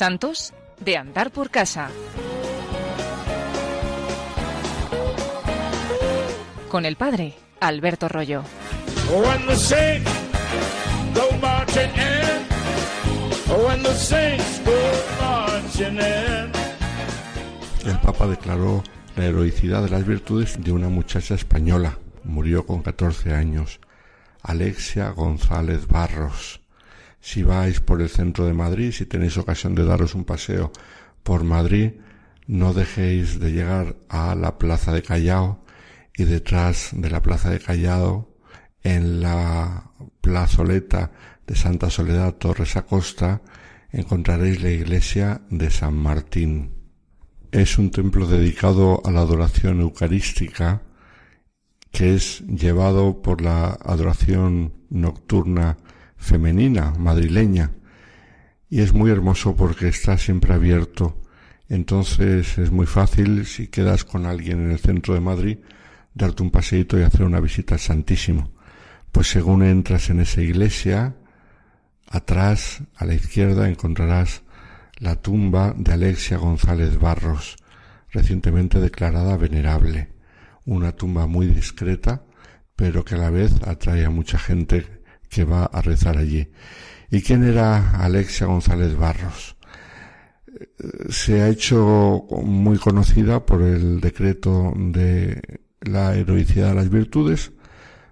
Santos 0.00 0.54
de 0.78 0.96
Andar 0.96 1.30
por 1.30 1.50
Casa. 1.50 1.90
Con 6.70 6.86
el 6.86 6.96
padre 6.96 7.34
Alberto 7.60 8.08
Rollo. 8.08 8.42
El 17.84 17.98
Papa 17.98 18.26
declaró 18.26 18.82
la 19.16 19.26
heroicidad 19.26 19.82
de 19.82 19.90
las 19.90 20.06
virtudes 20.06 20.64
de 20.64 20.72
una 20.72 20.88
muchacha 20.88 21.34
española. 21.34 21.98
Murió 22.24 22.64
con 22.64 22.80
14 22.80 23.34
años. 23.34 23.80
Alexia 24.42 25.10
González 25.10 25.86
Barros 25.86 26.59
si 27.20 27.42
vais 27.42 27.80
por 27.80 28.00
el 28.00 28.08
centro 28.08 28.46
de 28.46 28.54
Madrid, 28.54 28.92
si 28.92 29.06
tenéis 29.06 29.36
ocasión 29.36 29.74
de 29.74 29.84
daros 29.84 30.14
un 30.14 30.24
paseo 30.24 30.72
por 31.22 31.44
Madrid, 31.44 31.92
no 32.46 32.72
dejéis 32.74 33.38
de 33.38 33.52
llegar 33.52 33.96
a 34.08 34.34
la 34.34 34.58
Plaza 34.58 34.92
de 34.92 35.02
Callao 35.02 35.64
y 36.16 36.24
detrás 36.24 36.90
de 36.92 37.10
la 37.10 37.22
Plaza 37.22 37.50
de 37.50 37.60
Callao, 37.60 38.30
en 38.82 39.20
la 39.20 39.92
plazoleta 40.20 41.12
de 41.46 41.54
Santa 41.54 41.90
Soledad 41.90 42.34
Torres 42.36 42.76
Acosta, 42.76 43.42
encontraréis 43.92 44.62
la 44.62 44.70
iglesia 44.70 45.42
de 45.50 45.70
San 45.70 45.94
Martín. 45.94 46.72
Es 47.52 47.78
un 47.78 47.90
templo 47.90 48.26
dedicado 48.26 49.02
a 49.04 49.10
la 49.10 49.20
adoración 49.20 49.80
eucarística 49.80 50.82
que 51.90 52.14
es 52.14 52.40
llevado 52.46 53.20
por 53.20 53.42
la 53.42 53.76
adoración 53.82 54.74
nocturna 54.90 55.76
femenina, 56.20 56.92
madrileña, 56.96 57.72
y 58.68 58.82
es 58.82 58.92
muy 58.92 59.10
hermoso 59.10 59.56
porque 59.56 59.88
está 59.88 60.16
siempre 60.16 60.54
abierto. 60.54 61.20
Entonces 61.68 62.58
es 62.58 62.70
muy 62.70 62.86
fácil, 62.86 63.46
si 63.46 63.66
quedas 63.66 64.04
con 64.04 64.26
alguien 64.26 64.64
en 64.64 64.70
el 64.70 64.78
centro 64.78 65.14
de 65.14 65.20
Madrid, 65.20 65.58
darte 66.14 66.42
un 66.42 66.50
paseíto 66.50 66.98
y 66.98 67.02
hacer 67.02 67.24
una 67.24 67.40
visita 67.40 67.74
al 67.74 67.80
Santísimo. 67.80 68.52
Pues 69.10 69.28
según 69.28 69.64
entras 69.64 70.10
en 70.10 70.20
esa 70.20 70.40
iglesia, 70.40 71.16
atrás, 72.08 72.82
a 72.94 73.04
la 73.06 73.14
izquierda, 73.14 73.68
encontrarás 73.68 74.42
la 74.98 75.16
tumba 75.16 75.74
de 75.76 75.92
Alexia 75.92 76.36
González 76.36 76.98
Barros, 76.98 77.56
recientemente 78.10 78.78
declarada 78.78 79.36
venerable. 79.36 80.12
Una 80.64 80.92
tumba 80.92 81.26
muy 81.26 81.46
discreta, 81.46 82.22
pero 82.76 83.04
que 83.04 83.14
a 83.14 83.18
la 83.18 83.30
vez 83.30 83.52
atrae 83.66 84.04
a 84.04 84.10
mucha 84.10 84.38
gente 84.38 84.99
que 85.30 85.44
va 85.44 85.64
a 85.64 85.80
rezar 85.80 86.18
allí. 86.18 86.50
¿Y 87.10 87.22
quién 87.22 87.44
era 87.44 87.98
Alexia 87.98 88.46
González 88.46 88.96
Barros? 88.96 89.56
Se 91.08 91.40
ha 91.40 91.48
hecho 91.48 92.26
muy 92.44 92.78
conocida 92.78 93.46
por 93.46 93.62
el 93.62 94.00
decreto 94.00 94.72
de 94.76 95.60
la 95.80 96.14
heroicidad 96.14 96.70
de 96.70 96.74
las 96.74 96.90
virtudes, 96.90 97.52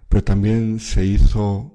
pero 0.09 0.25
también 0.25 0.81
se 0.81 1.05
hizo 1.05 1.75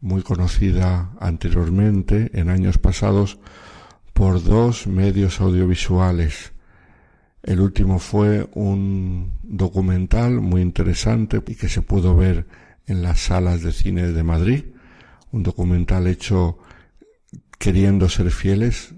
muy 0.00 0.22
conocida 0.22 1.12
anteriormente, 1.20 2.30
en 2.34 2.50
años 2.50 2.78
pasados, 2.78 3.38
por 4.12 4.42
dos 4.42 4.86
medios 4.86 5.40
audiovisuales. 5.40 6.52
El 7.42 7.60
último 7.60 7.98
fue 7.98 8.48
un 8.54 9.38
documental 9.42 10.40
muy 10.40 10.60
interesante 10.60 11.42
y 11.46 11.54
que 11.54 11.68
se 11.68 11.82
pudo 11.82 12.16
ver 12.16 12.46
en 12.86 13.02
las 13.02 13.20
salas 13.20 13.62
de 13.62 13.72
cine 13.72 14.08
de 14.08 14.22
Madrid, 14.22 14.64
un 15.32 15.42
documental 15.42 16.06
hecho 16.06 16.58
queriendo 17.58 18.08
ser 18.08 18.30
fieles 18.30 18.94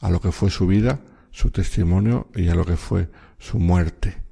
a 0.00 0.10
lo 0.10 0.20
que 0.20 0.32
fue 0.32 0.50
su 0.50 0.66
vida, 0.66 1.00
su 1.30 1.50
testimonio 1.50 2.28
y 2.34 2.48
a 2.48 2.54
lo 2.54 2.64
que 2.64 2.76
fue 2.76 3.10
su 3.38 3.58
muerte. 3.58 4.22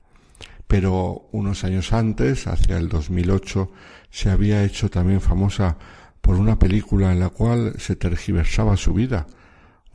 Pero 0.67 1.29
unos 1.33 1.63
años 1.65 1.93
antes, 1.93 2.47
hacia 2.47 2.79
el 2.79 2.89
2008, 2.89 3.71
se 4.11 4.31
había 4.31 4.65
hecho 4.65 4.91
también 4.91 5.21
famosa 5.21 5.79
por 6.21 6.37
una 6.37 6.59
película 6.59 7.13
en 7.13 7.21
la 7.21 7.29
cual 7.29 7.75
se 7.79 7.95
tergiversaba 7.95 8.77
su 8.77 8.93
vida, 8.93 9.27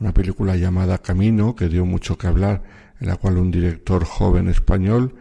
una 0.00 0.14
película 0.14 0.56
llamada 0.56 0.98
Camino, 0.98 1.54
que 1.54 1.68
dio 1.68 1.84
mucho 1.84 2.16
que 2.16 2.26
hablar, 2.26 2.62
en 3.00 3.08
la 3.08 3.16
cual 3.16 3.36
un 3.36 3.50
director 3.50 4.04
joven 4.04 4.48
español, 4.48 5.14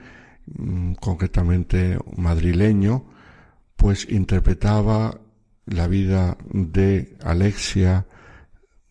mm, 0.47 0.93
concretamente 0.93 1.97
madrileño, 2.15 3.05
pues 3.75 4.07
interpretaba 4.09 5.19
la 5.65 5.87
vida 5.87 6.37
de 6.51 7.17
Alexia 7.23 8.05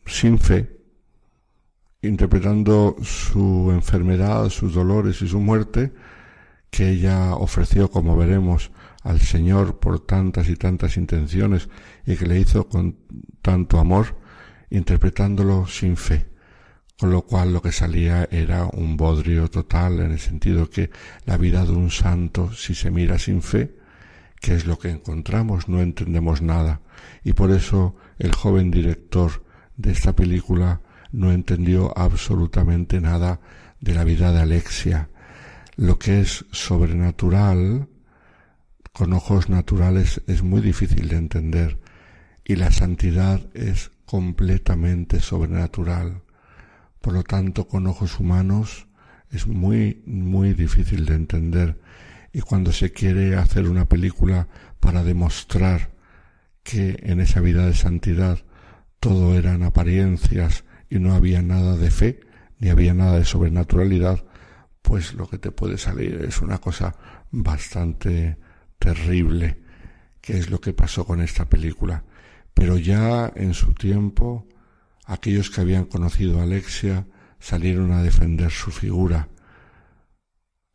sin 0.07 0.39
fe, 0.39 0.81
interpretando 2.03 2.97
su 3.03 3.71
enfermedad, 3.73 4.49
sus 4.49 4.75
dolores 4.75 5.21
y 5.23 5.29
su 5.29 5.41
muerte, 5.41 5.93
que 6.71 6.91
ella 6.91 7.35
ofreció, 7.35 7.91
como 7.91 8.17
veremos, 8.17 8.71
al 9.03 9.21
Señor 9.21 9.79
por 9.79 10.01
tantas 10.01 10.49
y 10.49 10.57
tantas 10.57 10.97
intenciones 10.97 11.69
y 12.07 12.17
que 12.17 12.27
le 12.27 12.39
hizo 12.39 12.69
con 12.69 12.97
tanto 13.43 13.79
amor, 13.79 14.17
interpretándolo 14.71 15.67
sin 15.67 15.97
fe. 15.97 16.29
Con 16.99 17.11
lo 17.11 17.23
cual 17.23 17.55
lo 17.55 17.63
que 17.63 17.73
salía 17.73 18.29
era 18.31 18.67
un 18.67 18.97
bodrio 18.97 19.49
total 19.49 20.01
en 20.01 20.13
el 20.13 20.19
sentido 20.19 20.69
que 20.69 20.91
la 21.25 21.39
vida 21.39 21.65
de 21.65 21.73
un 21.73 21.91
santo, 21.91 22.53
si 22.53 22.75
se 22.75 22.91
mira 22.91 23.19
sin 23.19 23.41
fe, 23.41 23.80
¿qué 24.41 24.55
es 24.55 24.67
lo 24.67 24.79
que 24.79 24.91
encontramos? 24.91 25.69
No 25.69 25.81
entendemos 25.81 26.43
nada. 26.43 26.81
Y 27.23 27.35
por 27.35 27.51
eso 27.51 27.97
el 28.19 28.35
joven 28.35 28.71
director 28.71 29.45
de 29.77 29.93
esta 29.93 30.15
película 30.15 30.81
no 31.13 31.33
entendió 31.33 31.97
absolutamente 31.97 33.01
nada 33.01 33.41
de 33.81 33.95
la 33.95 34.05
vida 34.05 34.33
de 34.33 34.41
Alexia. 34.41 35.11
Lo 35.77 35.99
que 35.99 36.21
es 36.21 36.45
sobrenatural, 36.53 37.89
con 38.93 39.13
ojos 39.13 39.49
naturales, 39.49 40.23
es 40.27 40.43
muy 40.43 40.61
difícil 40.61 41.09
de 41.09 41.17
entender 41.17 41.79
y 42.45 42.57
la 42.57 42.71
santidad 42.71 43.41
es 43.55 43.91
completamente 44.05 45.21
sobrenatural. 45.21 46.23
Por 47.01 47.15
lo 47.15 47.23
tanto, 47.23 47.69
con 47.69 47.87
ojos 47.87 48.19
humanos 48.19 48.89
es 49.31 49.47
muy, 49.47 50.03
muy 50.05 50.55
difícil 50.55 51.07
de 51.07 51.15
entender. 51.15 51.80
Y 52.33 52.41
cuando 52.41 52.73
se 52.73 52.93
quiere 52.93 53.37
hacer 53.37 53.69
una 53.69 53.89
película 53.89 54.49
para 54.79 55.03
demostrar 55.03 55.91
que 56.63 56.99
en 57.03 57.21
esa 57.21 57.41
vida 57.41 57.67
de 57.67 57.75
santidad 57.75 58.39
todo 59.01 59.37
eran 59.37 59.63
apariencias 59.63 60.65
y 60.89 60.99
no 60.99 61.15
había 61.15 61.43
nada 61.43 61.77
de 61.77 61.91
fe, 61.91 62.21
ni 62.59 62.69
había 62.69 62.95
nada 62.95 63.19
de 63.19 63.25
sobrenaturalidad, 63.25 64.25
pues 64.83 65.15
lo 65.15 65.29
que 65.29 65.39
te 65.39 65.51
puede 65.51 65.79
salir 65.79 66.25
es 66.27 66.41
una 66.41 66.59
cosa 66.59 66.95
bastante 67.31 68.37
terrible, 68.79 69.59
que 70.21 70.39
es 70.39 70.51
lo 70.51 70.61
que 70.61 70.73
pasó 70.73 71.05
con 71.07 71.21
esta 71.21 71.49
película. 71.49 72.05
Pero 72.55 72.77
ya 72.77 73.33
en 73.35 73.55
su 73.55 73.73
tiempo, 73.73 74.47
aquellos 75.07 75.51
que 75.51 75.61
habían 75.61 75.85
conocido 75.87 76.41
a 76.41 76.43
Alexia 76.43 77.07
salieron 77.39 77.93
a 77.93 78.03
defender 78.03 78.51
su 78.51 78.71
figura. 78.71 79.29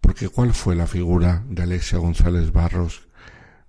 Porque 0.06 0.30
¿cuál 0.30 0.54
fue 0.54 0.76
la 0.76 0.86
figura 0.86 1.44
de 1.50 1.63
Alexia 1.63 1.98
González 1.98 2.52
Barros? 2.52 3.08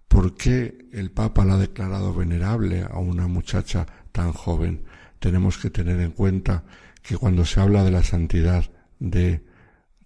¿Por 0.07 0.35
qué 0.37 0.87
el 0.92 1.11
Papa 1.11 1.46
la 1.46 1.55
ha 1.55 1.57
declarado 1.57 2.12
venerable 2.12 2.83
a 2.83 2.99
una 2.99 3.27
muchacha 3.27 3.87
tan 4.12 4.35
joven? 4.35 4.85
Tenemos 5.18 5.57
que 5.57 5.70
tener 5.70 5.99
en 5.99 6.11
cuenta 6.11 6.64
que 7.01 7.16
cuando 7.16 7.46
se 7.46 7.59
habla 7.59 7.85
de 7.85 7.90
la 7.90 8.03
santidad 8.03 8.70
de 8.99 9.46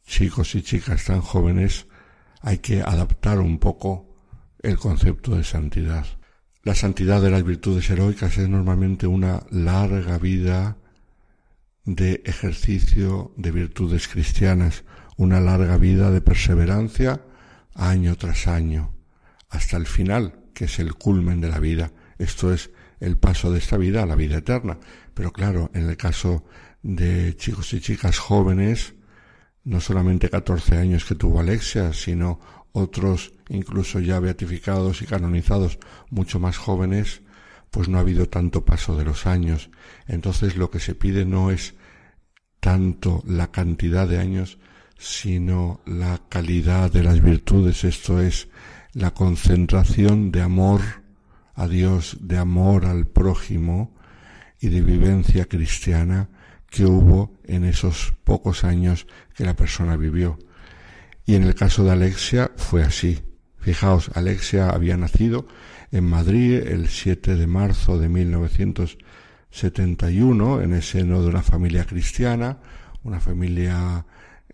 chicos 0.06 0.54
y 0.54 0.62
chicas 0.62 1.04
tan 1.04 1.20
jóvenes, 1.20 1.88
hay 2.42 2.58
que 2.58 2.80
adaptar 2.80 3.40
un 3.40 3.58
poco 3.58 4.14
el 4.62 4.78
concepto 4.78 5.34
de 5.34 5.42
santidad. 5.42 6.06
La 6.62 6.76
santidad 6.76 7.20
de 7.20 7.30
las 7.30 7.42
virtudes 7.42 7.90
heroicas 7.90 8.38
es 8.38 8.48
normalmente 8.48 9.08
una 9.08 9.42
larga 9.50 10.16
vida 10.18 10.76
de 11.84 12.22
ejercicio 12.24 13.34
de 13.36 13.50
virtudes 13.50 14.06
cristianas, 14.06 14.84
una 15.20 15.38
larga 15.38 15.76
vida 15.76 16.10
de 16.10 16.22
perseverancia 16.22 17.20
año 17.74 18.16
tras 18.16 18.46
año, 18.46 18.94
hasta 19.50 19.76
el 19.76 19.86
final, 19.86 20.46
que 20.54 20.64
es 20.64 20.78
el 20.78 20.94
culmen 20.94 21.42
de 21.42 21.50
la 21.50 21.58
vida. 21.58 21.92
Esto 22.16 22.54
es 22.54 22.70
el 23.00 23.18
paso 23.18 23.52
de 23.52 23.58
esta 23.58 23.76
vida 23.76 24.02
a 24.02 24.06
la 24.06 24.14
vida 24.14 24.38
eterna. 24.38 24.78
Pero 25.12 25.30
claro, 25.30 25.70
en 25.74 25.90
el 25.90 25.98
caso 25.98 26.46
de 26.82 27.36
chicos 27.36 27.74
y 27.74 27.80
chicas 27.80 28.18
jóvenes, 28.18 28.94
no 29.62 29.82
solamente 29.82 30.30
14 30.30 30.78
años 30.78 31.04
que 31.04 31.16
tuvo 31.16 31.40
Alexia, 31.40 31.92
sino 31.92 32.40
otros 32.72 33.34
incluso 33.50 34.00
ya 34.00 34.20
beatificados 34.20 35.02
y 35.02 35.04
canonizados 35.04 35.78
mucho 36.08 36.40
más 36.40 36.56
jóvenes, 36.56 37.20
pues 37.70 37.90
no 37.90 37.98
ha 37.98 38.00
habido 38.00 38.30
tanto 38.30 38.64
paso 38.64 38.96
de 38.96 39.04
los 39.04 39.26
años. 39.26 39.68
Entonces 40.06 40.56
lo 40.56 40.70
que 40.70 40.80
se 40.80 40.94
pide 40.94 41.26
no 41.26 41.50
es 41.50 41.74
tanto 42.58 43.22
la 43.26 43.50
cantidad 43.50 44.08
de 44.08 44.18
años, 44.18 44.58
sino 45.00 45.80
la 45.86 46.20
calidad 46.28 46.92
de 46.92 47.02
las 47.02 47.20
virtudes, 47.22 47.84
esto 47.84 48.20
es 48.20 48.48
la 48.92 49.12
concentración 49.12 50.30
de 50.30 50.42
amor 50.42 50.82
a 51.54 51.66
Dios, 51.66 52.18
de 52.20 52.36
amor 52.36 52.84
al 52.84 53.06
prójimo 53.06 53.96
y 54.60 54.68
de 54.68 54.82
vivencia 54.82 55.46
cristiana 55.46 56.28
que 56.68 56.84
hubo 56.84 57.40
en 57.44 57.64
esos 57.64 58.12
pocos 58.24 58.62
años 58.62 59.06
que 59.34 59.46
la 59.46 59.56
persona 59.56 59.96
vivió. 59.96 60.38
Y 61.24 61.34
en 61.34 61.44
el 61.44 61.54
caso 61.54 61.82
de 61.82 61.92
Alexia 61.92 62.50
fue 62.56 62.82
así. 62.82 63.20
Fijaos, 63.58 64.10
Alexia 64.14 64.68
había 64.68 64.98
nacido 64.98 65.48
en 65.92 66.04
Madrid 66.04 66.56
el 66.56 66.88
7 66.88 67.36
de 67.36 67.46
marzo 67.46 67.98
de 67.98 68.10
1971 68.10 70.60
en 70.60 70.74
el 70.74 70.82
seno 70.82 71.22
de 71.22 71.28
una 71.28 71.42
familia 71.42 71.86
cristiana, 71.86 72.58
una 73.02 73.18
familia 73.18 74.04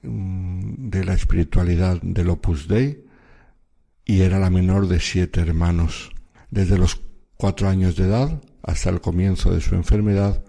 de 0.07 1.05
la 1.05 1.15
espiritualidad 1.15 2.01
del 2.03 2.31
Opus 2.31 2.69
Dei, 2.69 3.05
y 4.05 4.21
era 4.21 4.39
la 4.39 4.51
menor 4.51 4.87
de 4.89 5.01
siete 5.01 5.41
hermanos. 5.41 6.11
Desde 6.51 6.79
los 6.79 7.01
cuatro 7.37 7.69
años 7.69 7.97
de 7.97 8.05
edad 8.05 8.41
hasta 8.63 8.91
el 8.91 9.01
comienzo 9.01 9.53
de 9.53 9.61
su 9.61 9.75
enfermedad, 9.75 10.45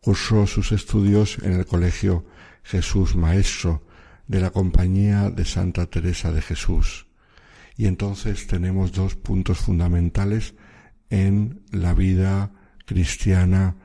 cursó 0.00 0.46
sus 0.46 0.72
estudios 0.72 1.38
en 1.42 1.52
el 1.52 1.66
Colegio 1.66 2.26
Jesús 2.62 3.16
Maestro, 3.16 3.86
de 4.26 4.40
la 4.40 4.50
Compañía 4.50 5.30
de 5.30 5.44
Santa 5.44 5.86
Teresa 5.86 6.32
de 6.32 6.42
Jesús. 6.42 7.06
Y 7.76 7.86
entonces 7.86 8.46
tenemos 8.46 8.92
dos 8.92 9.14
puntos 9.14 9.58
fundamentales 9.58 10.54
en 11.10 11.62
la 11.70 11.94
vida 11.94 12.52
cristiana 12.84 13.76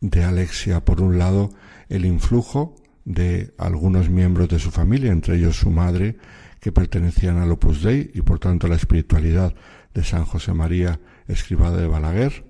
de 0.00 0.24
Alexia. 0.24 0.84
Por 0.84 1.00
un 1.00 1.18
lado, 1.18 1.50
el 1.88 2.04
influjo 2.04 2.76
de 3.08 3.54
algunos 3.56 4.10
miembros 4.10 4.50
de 4.50 4.58
su 4.58 4.70
familia, 4.70 5.10
entre 5.10 5.36
ellos 5.36 5.56
su 5.56 5.70
madre, 5.70 6.18
que 6.60 6.72
pertenecían 6.72 7.38
al 7.38 7.50
Opus 7.50 7.82
Dei 7.82 8.10
y 8.12 8.20
por 8.20 8.38
tanto 8.38 8.68
la 8.68 8.76
espiritualidad 8.76 9.54
de 9.94 10.04
San 10.04 10.26
José 10.26 10.52
María 10.52 11.00
Escribada 11.26 11.78
de 11.78 11.88
Balaguer, 11.88 12.44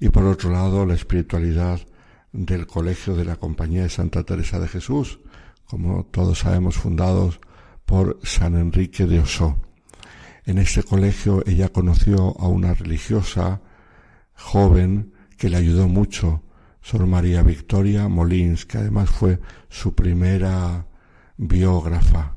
y 0.00 0.10
por 0.10 0.24
otro 0.24 0.50
lado 0.50 0.84
la 0.84 0.92
espiritualidad 0.92 1.80
del 2.30 2.66
Colegio 2.66 3.16
de 3.16 3.24
la 3.24 3.36
Compañía 3.36 3.84
de 3.84 3.88
Santa 3.88 4.22
Teresa 4.22 4.60
de 4.60 4.68
Jesús, 4.68 5.18
como 5.64 6.04
todos 6.04 6.40
sabemos, 6.40 6.76
fundados 6.76 7.40
por 7.86 8.18
San 8.22 8.58
Enrique 8.58 9.06
de 9.06 9.20
Osó. 9.20 9.56
En 10.44 10.58
este 10.58 10.82
colegio 10.82 11.42
ella 11.46 11.70
conoció 11.70 12.38
a 12.38 12.48
una 12.48 12.74
religiosa 12.74 13.62
joven 14.34 15.14
que 15.38 15.48
le 15.48 15.56
ayudó 15.56 15.88
mucho, 15.88 16.42
Sor 16.82 17.06
María 17.06 17.42
Victoria 17.42 18.08
Molins, 18.08 18.66
que 18.66 18.78
además 18.78 19.08
fue 19.08 19.38
su 19.68 19.94
primera 19.94 20.86
biógrafa. 21.36 22.36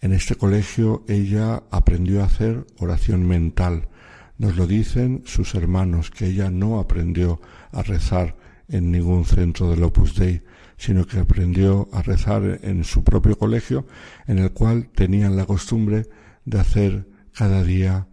En 0.00 0.12
este 0.12 0.34
colegio 0.36 1.02
ella 1.08 1.62
aprendió 1.70 2.22
a 2.22 2.26
hacer 2.26 2.66
oración 2.78 3.26
mental. 3.26 3.88
Nos 4.36 4.56
lo 4.56 4.66
dicen 4.66 5.22
sus 5.24 5.54
hermanos, 5.54 6.10
que 6.10 6.26
ella 6.26 6.50
no 6.50 6.78
aprendió 6.78 7.40
a 7.72 7.82
rezar 7.82 8.36
en 8.68 8.90
ningún 8.90 9.24
centro 9.24 9.70
del 9.70 9.82
Opus 9.82 10.14
Dei, 10.14 10.42
sino 10.76 11.06
que 11.06 11.18
aprendió 11.18 11.88
a 11.92 12.02
rezar 12.02 12.60
en 12.62 12.84
su 12.84 13.02
propio 13.02 13.38
colegio, 13.38 13.86
en 14.26 14.38
el 14.38 14.52
cual 14.52 14.90
tenían 14.94 15.36
la 15.36 15.46
costumbre 15.46 16.06
de 16.44 16.60
hacer 16.60 17.08
cada 17.32 17.62
día 17.62 18.06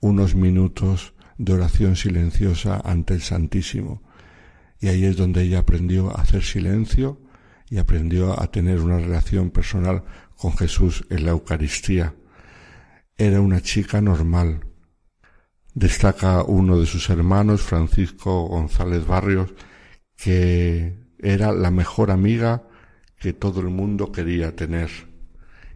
unos 0.00 0.34
minutos 0.34 1.14
de 1.38 1.54
oración 1.54 1.96
silenciosa 1.96 2.80
ante 2.84 3.14
el 3.14 3.22
Santísimo. 3.22 4.02
Y 4.80 4.88
ahí 4.88 5.04
es 5.04 5.16
donde 5.16 5.42
ella 5.42 5.60
aprendió 5.60 6.10
a 6.10 6.22
hacer 6.22 6.42
silencio 6.42 7.20
y 7.68 7.78
aprendió 7.78 8.40
a 8.40 8.50
tener 8.50 8.80
una 8.80 8.98
relación 8.98 9.50
personal 9.50 10.04
con 10.36 10.56
Jesús 10.56 11.04
en 11.10 11.24
la 11.24 11.32
Eucaristía. 11.32 12.14
Era 13.16 13.40
una 13.40 13.60
chica 13.60 14.00
normal. 14.00 14.64
Destaca 15.74 16.42
uno 16.44 16.78
de 16.78 16.86
sus 16.86 17.10
hermanos, 17.10 17.62
Francisco 17.62 18.46
González 18.46 19.06
Barrios, 19.06 19.52
que 20.16 21.08
era 21.18 21.52
la 21.52 21.70
mejor 21.70 22.10
amiga 22.10 22.68
que 23.18 23.32
todo 23.32 23.60
el 23.60 23.68
mundo 23.68 24.12
quería 24.12 24.54
tener. 24.54 24.90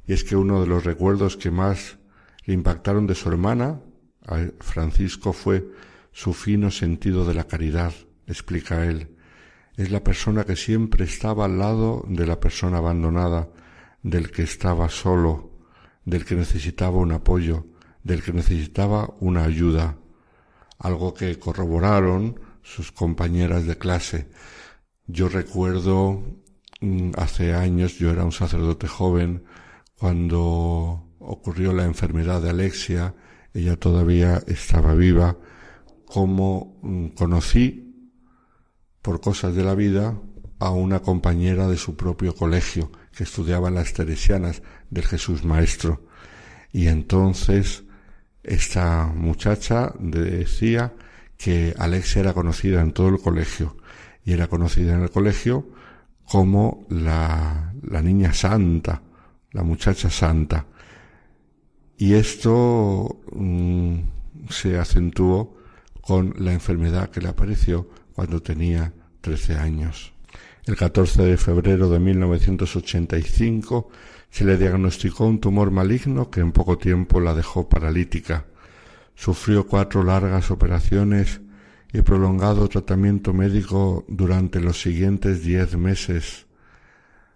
Y 0.06 0.12
es 0.12 0.24
que 0.24 0.36
uno 0.36 0.60
de 0.60 0.66
los 0.66 0.84
recuerdos 0.84 1.36
que 1.36 1.50
más 1.50 1.98
le 2.44 2.54
impactaron 2.54 3.06
de 3.06 3.14
su 3.14 3.28
hermana, 3.28 3.80
a 4.26 4.46
Francisco, 4.60 5.32
fue 5.32 5.68
su 6.12 6.32
fino 6.32 6.70
sentido 6.70 7.24
de 7.24 7.34
la 7.34 7.44
caridad, 7.44 7.92
explica 8.26 8.84
él. 8.84 9.16
Es 9.76 9.90
la 9.90 10.04
persona 10.04 10.44
que 10.44 10.56
siempre 10.56 11.04
estaba 11.04 11.46
al 11.46 11.58
lado 11.58 12.04
de 12.08 12.26
la 12.26 12.40
persona 12.40 12.78
abandonada, 12.78 13.48
del 14.02 14.30
que 14.30 14.42
estaba 14.42 14.88
solo, 14.88 15.58
del 16.04 16.24
que 16.24 16.34
necesitaba 16.34 16.98
un 16.98 17.12
apoyo, 17.12 17.66
del 18.02 18.22
que 18.22 18.32
necesitaba 18.32 19.14
una 19.20 19.44
ayuda, 19.44 19.98
algo 20.78 21.14
que 21.14 21.38
corroboraron 21.38 22.40
sus 22.62 22.92
compañeras 22.92 23.66
de 23.66 23.78
clase. 23.78 24.28
Yo 25.06 25.28
recuerdo 25.28 26.22
mm, 26.80 27.12
hace 27.16 27.54
años, 27.54 27.98
yo 27.98 28.10
era 28.10 28.24
un 28.24 28.32
sacerdote 28.32 28.88
joven, 28.88 29.44
cuando 29.96 31.08
ocurrió 31.20 31.72
la 31.72 31.84
enfermedad 31.84 32.42
de 32.42 32.50
Alexia 32.50 33.14
ella 33.54 33.76
todavía 33.76 34.42
estaba 34.46 34.94
viva, 34.94 35.36
como 36.06 36.78
mm, 36.82 37.08
conocí 37.08 37.91
por 39.02 39.20
cosas 39.20 39.54
de 39.54 39.64
la 39.64 39.74
vida 39.74 40.16
a 40.58 40.70
una 40.70 41.00
compañera 41.00 41.66
de 41.66 41.76
su 41.76 41.96
propio 41.96 42.34
colegio 42.34 42.90
que 43.12 43.24
estudiaba 43.24 43.70
las 43.70 43.92
Teresianas 43.92 44.62
del 44.90 45.04
Jesús 45.04 45.44
Maestro. 45.44 46.06
Y 46.72 46.86
entonces 46.86 47.82
esta 48.44 49.12
muchacha 49.14 49.92
decía 49.98 50.94
que 51.36 51.74
Alexia 51.78 52.20
era 52.20 52.32
conocida 52.32 52.80
en 52.80 52.92
todo 52.92 53.08
el 53.08 53.20
colegio 53.20 53.76
y 54.24 54.32
era 54.32 54.46
conocida 54.46 54.94
en 54.94 55.02
el 55.02 55.10
colegio 55.10 55.68
como 56.24 56.86
la, 56.88 57.74
la 57.82 58.00
niña 58.00 58.32
santa, 58.32 59.02
la 59.50 59.64
muchacha 59.64 60.10
santa. 60.10 60.66
Y 61.98 62.14
esto 62.14 63.20
mm, 63.32 63.98
se 64.48 64.78
acentuó 64.78 65.56
con 66.00 66.34
la 66.38 66.52
enfermedad 66.52 67.10
que 67.10 67.20
le 67.20 67.28
apareció 67.28 67.88
cuando 68.22 68.40
tenía 68.40 68.92
13 69.20 69.56
años. 69.56 70.12
El 70.64 70.76
14 70.76 71.22
de 71.24 71.36
febrero 71.36 71.88
de 71.88 71.98
1985 71.98 73.88
se 74.30 74.44
le 74.44 74.56
diagnosticó 74.56 75.26
un 75.26 75.40
tumor 75.40 75.72
maligno 75.72 76.30
que 76.30 76.38
en 76.38 76.52
poco 76.52 76.78
tiempo 76.78 77.18
la 77.18 77.34
dejó 77.34 77.68
paralítica. 77.68 78.46
Sufrió 79.16 79.66
cuatro 79.66 80.04
largas 80.04 80.52
operaciones 80.52 81.40
y 81.92 82.02
prolongado 82.02 82.68
tratamiento 82.68 83.32
médico 83.32 84.04
durante 84.06 84.60
los 84.60 84.80
siguientes 84.80 85.42
diez 85.42 85.76
meses. 85.76 86.46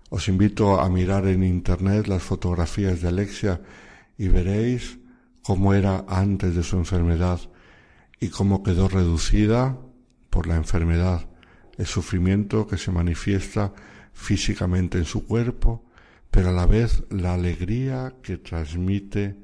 Os 0.08 0.28
invito 0.28 0.80
a 0.80 0.88
mirar 0.88 1.26
en 1.26 1.42
Internet 1.42 2.06
las 2.06 2.22
fotografías 2.22 3.02
de 3.02 3.08
Alexia 3.08 3.60
y 4.16 4.28
veréis 4.28 5.00
cómo 5.42 5.74
era 5.74 6.04
antes 6.06 6.54
de 6.54 6.62
su 6.62 6.76
enfermedad 6.76 7.40
y 8.20 8.28
cómo 8.28 8.62
quedó 8.62 8.86
reducida 8.86 9.76
por 10.36 10.48
la 10.48 10.56
enfermedad, 10.56 11.30
el 11.78 11.86
sufrimiento 11.86 12.66
que 12.66 12.76
se 12.76 12.92
manifiesta 12.92 13.72
físicamente 14.12 14.98
en 14.98 15.06
su 15.06 15.24
cuerpo, 15.24 15.82
pero 16.30 16.50
a 16.50 16.52
la 16.52 16.66
vez 16.66 17.04
la 17.08 17.32
alegría 17.32 18.16
que 18.22 18.36
transmite 18.36 19.38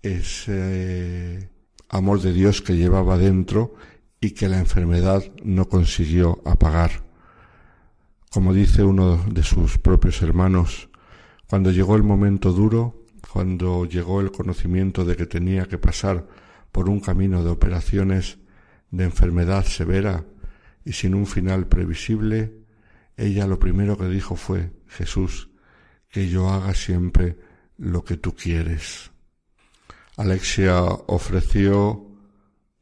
ese 0.00 1.50
amor 1.88 2.20
de 2.20 2.32
Dios 2.32 2.62
que 2.62 2.76
llevaba 2.76 3.18
dentro 3.18 3.74
y 4.20 4.30
que 4.30 4.48
la 4.48 4.60
enfermedad 4.60 5.24
no 5.42 5.68
consiguió 5.68 6.40
apagar. 6.44 7.02
Como 8.30 8.54
dice 8.54 8.84
uno 8.84 9.24
de 9.28 9.42
sus 9.42 9.78
propios 9.78 10.22
hermanos, 10.22 10.88
cuando 11.48 11.72
llegó 11.72 11.96
el 11.96 12.04
momento 12.04 12.52
duro, 12.52 13.06
cuando 13.32 13.86
llegó 13.86 14.20
el 14.20 14.30
conocimiento 14.30 15.04
de 15.04 15.16
que 15.16 15.26
tenía 15.26 15.66
que 15.66 15.78
pasar 15.78 16.28
por 16.70 16.88
un 16.88 17.00
camino 17.00 17.42
de 17.42 17.50
operaciones 17.50 18.38
de 18.92 19.04
enfermedad 19.04 19.64
severa 19.64 20.24
y 20.84 20.92
sin 20.92 21.14
un 21.14 21.26
final 21.26 21.66
previsible, 21.66 22.52
ella 23.16 23.46
lo 23.46 23.58
primero 23.58 23.98
que 23.98 24.06
dijo 24.06 24.36
fue, 24.36 24.70
Jesús, 24.86 25.50
que 26.08 26.28
yo 26.28 26.50
haga 26.50 26.74
siempre 26.74 27.38
lo 27.78 28.04
que 28.04 28.16
tú 28.16 28.36
quieres. 28.36 29.10
Alexia 30.16 30.82
ofreció 30.82 32.06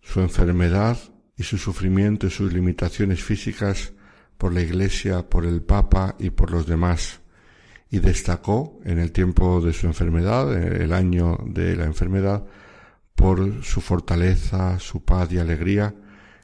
su 0.00 0.20
enfermedad 0.20 0.98
y 1.36 1.44
su 1.44 1.56
sufrimiento 1.56 2.26
y 2.26 2.30
sus 2.30 2.52
limitaciones 2.52 3.22
físicas 3.22 3.92
por 4.36 4.52
la 4.52 4.62
Iglesia, 4.62 5.28
por 5.28 5.46
el 5.46 5.62
Papa 5.62 6.16
y 6.18 6.30
por 6.30 6.50
los 6.50 6.66
demás, 6.66 7.20
y 7.88 7.98
destacó 8.00 8.80
en 8.84 8.98
el 8.98 9.12
tiempo 9.12 9.60
de 9.60 9.72
su 9.72 9.86
enfermedad, 9.86 10.52
el 10.56 10.92
año 10.92 11.38
de 11.46 11.76
la 11.76 11.84
enfermedad, 11.84 12.44
por 13.20 13.62
su 13.62 13.80
fortaleza, 13.82 14.78
su 14.78 15.04
paz 15.04 15.30
y 15.30 15.38
alegría, 15.38 15.94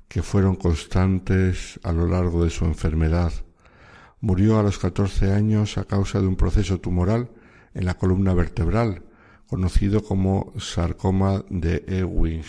que 0.08 0.22
fueron 0.22 0.56
constantes 0.56 1.80
a 1.82 1.92
lo 1.92 2.06
largo 2.06 2.44
de 2.44 2.50
su 2.50 2.66
enfermedad. 2.66 3.32
Murió 4.20 4.58
a 4.58 4.62
los 4.62 4.78
catorce 4.78 5.32
años 5.32 5.78
a 5.78 5.84
causa 5.84 6.20
de 6.20 6.26
un 6.26 6.36
proceso 6.36 6.78
tumoral 6.78 7.30
en 7.72 7.86
la 7.86 7.94
columna 7.94 8.34
vertebral, 8.34 9.04
conocido 9.46 10.04
como 10.04 10.52
sarcoma 10.58 11.46
de 11.48 11.82
Ewing 11.88 12.44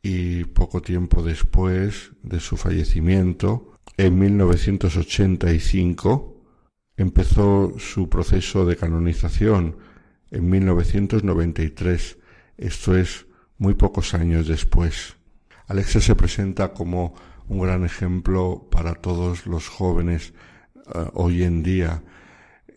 y 0.00 0.44
poco 0.44 0.80
tiempo 0.80 1.22
después 1.22 2.12
de 2.22 2.40
su 2.40 2.56
fallecimiento, 2.56 3.74
en 3.98 4.18
1985, 4.18 6.42
empezó 6.96 7.74
su 7.78 8.08
proceso 8.08 8.64
de 8.64 8.76
canonización 8.76 9.76
en 10.30 10.48
1993, 10.48 12.21
esto 12.56 12.96
es 12.96 13.26
muy 13.58 13.74
pocos 13.74 14.14
años 14.14 14.48
después. 14.48 15.16
Alexa 15.66 16.00
se 16.00 16.14
presenta 16.16 16.72
como 16.72 17.14
un 17.48 17.60
gran 17.60 17.84
ejemplo 17.84 18.68
para 18.70 18.94
todos 18.94 19.46
los 19.46 19.68
jóvenes 19.68 20.34
uh, 20.86 21.10
hoy 21.14 21.42
en 21.44 21.62
día, 21.62 22.02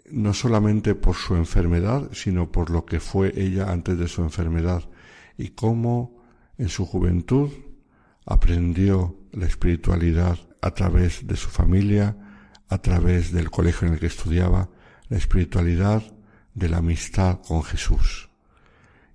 no 0.09 0.33
solamente 0.33 0.95
por 0.95 1.15
su 1.15 1.35
enfermedad, 1.35 2.09
sino 2.13 2.51
por 2.51 2.69
lo 2.69 2.85
que 2.85 2.99
fue 2.99 3.33
ella 3.35 3.71
antes 3.71 3.97
de 3.97 4.07
su 4.07 4.21
enfermedad 4.21 4.83
y 5.37 5.49
cómo 5.49 6.23
en 6.57 6.69
su 6.69 6.85
juventud 6.85 7.49
aprendió 8.25 9.17
la 9.31 9.45
espiritualidad 9.45 10.37
a 10.61 10.71
través 10.71 11.27
de 11.27 11.35
su 11.35 11.49
familia, 11.49 12.17
a 12.69 12.77
través 12.79 13.31
del 13.31 13.51
colegio 13.51 13.87
en 13.87 13.95
el 13.95 13.99
que 13.99 14.07
estudiaba, 14.07 14.69
la 15.09 15.17
espiritualidad 15.17 16.03
de 16.53 16.69
la 16.69 16.77
amistad 16.77 17.39
con 17.41 17.63
Jesús. 17.63 18.24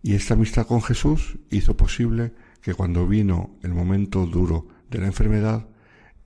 Y 0.03 0.15
esta 0.15 0.35
amistad 0.35 0.67
con 0.67 0.83
Jesús 0.83 1.39
hizo 1.51 1.77
posible 1.77 2.33
que 2.63 2.75
cuando 2.75 3.07
vino 3.07 3.59
el 3.63 3.75
momento 3.75 4.27
duro 4.27 4.69
de 4.91 4.99
la 4.99 5.07
enfermedad, 5.07 5.69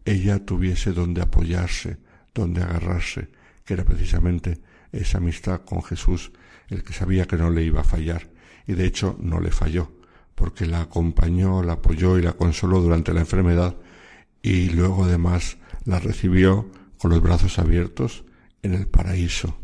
ella 0.05 0.45
tuviese 0.45 0.93
donde 0.93 1.23
apoyarse, 1.23 1.99
donde 2.35 2.63
agarrarse, 2.63 3.31
que 3.65 3.75
era 3.75 3.85
precisamente 3.85 4.61
esa 4.93 5.19
amistad 5.19 5.63
con 5.63 5.83
Jesús, 5.83 6.33
el 6.69 6.83
que 6.83 6.93
sabía 6.93 7.27
que 7.27 7.37
no 7.37 7.51
le 7.51 7.63
iba 7.63 7.81
a 7.81 7.85
fallar, 7.85 8.31
y 8.67 8.75
de 8.75 8.87
hecho 8.87 9.17
no 9.21 9.41
le 9.41 9.51
falló, 9.51 9.93
porque 10.35 10.67
la 10.67 10.83
acompañó, 10.83 11.63
la 11.63 11.75
apoyó 11.75 12.19
y 12.19 12.23
la 12.23 12.33
consoló 12.33 12.81
durante 12.81 13.13
la 13.13 13.21
enfermedad 13.21 13.77
y 14.43 14.69
luego 14.69 15.05
además 15.05 15.57
la 15.85 16.01
recibió 16.01 16.71
con 16.99 17.11
los 17.11 17.23
brazos 17.23 17.59
abiertos 17.59 18.25
en 18.63 18.75
el 18.75 18.87
paraíso. 18.87 19.64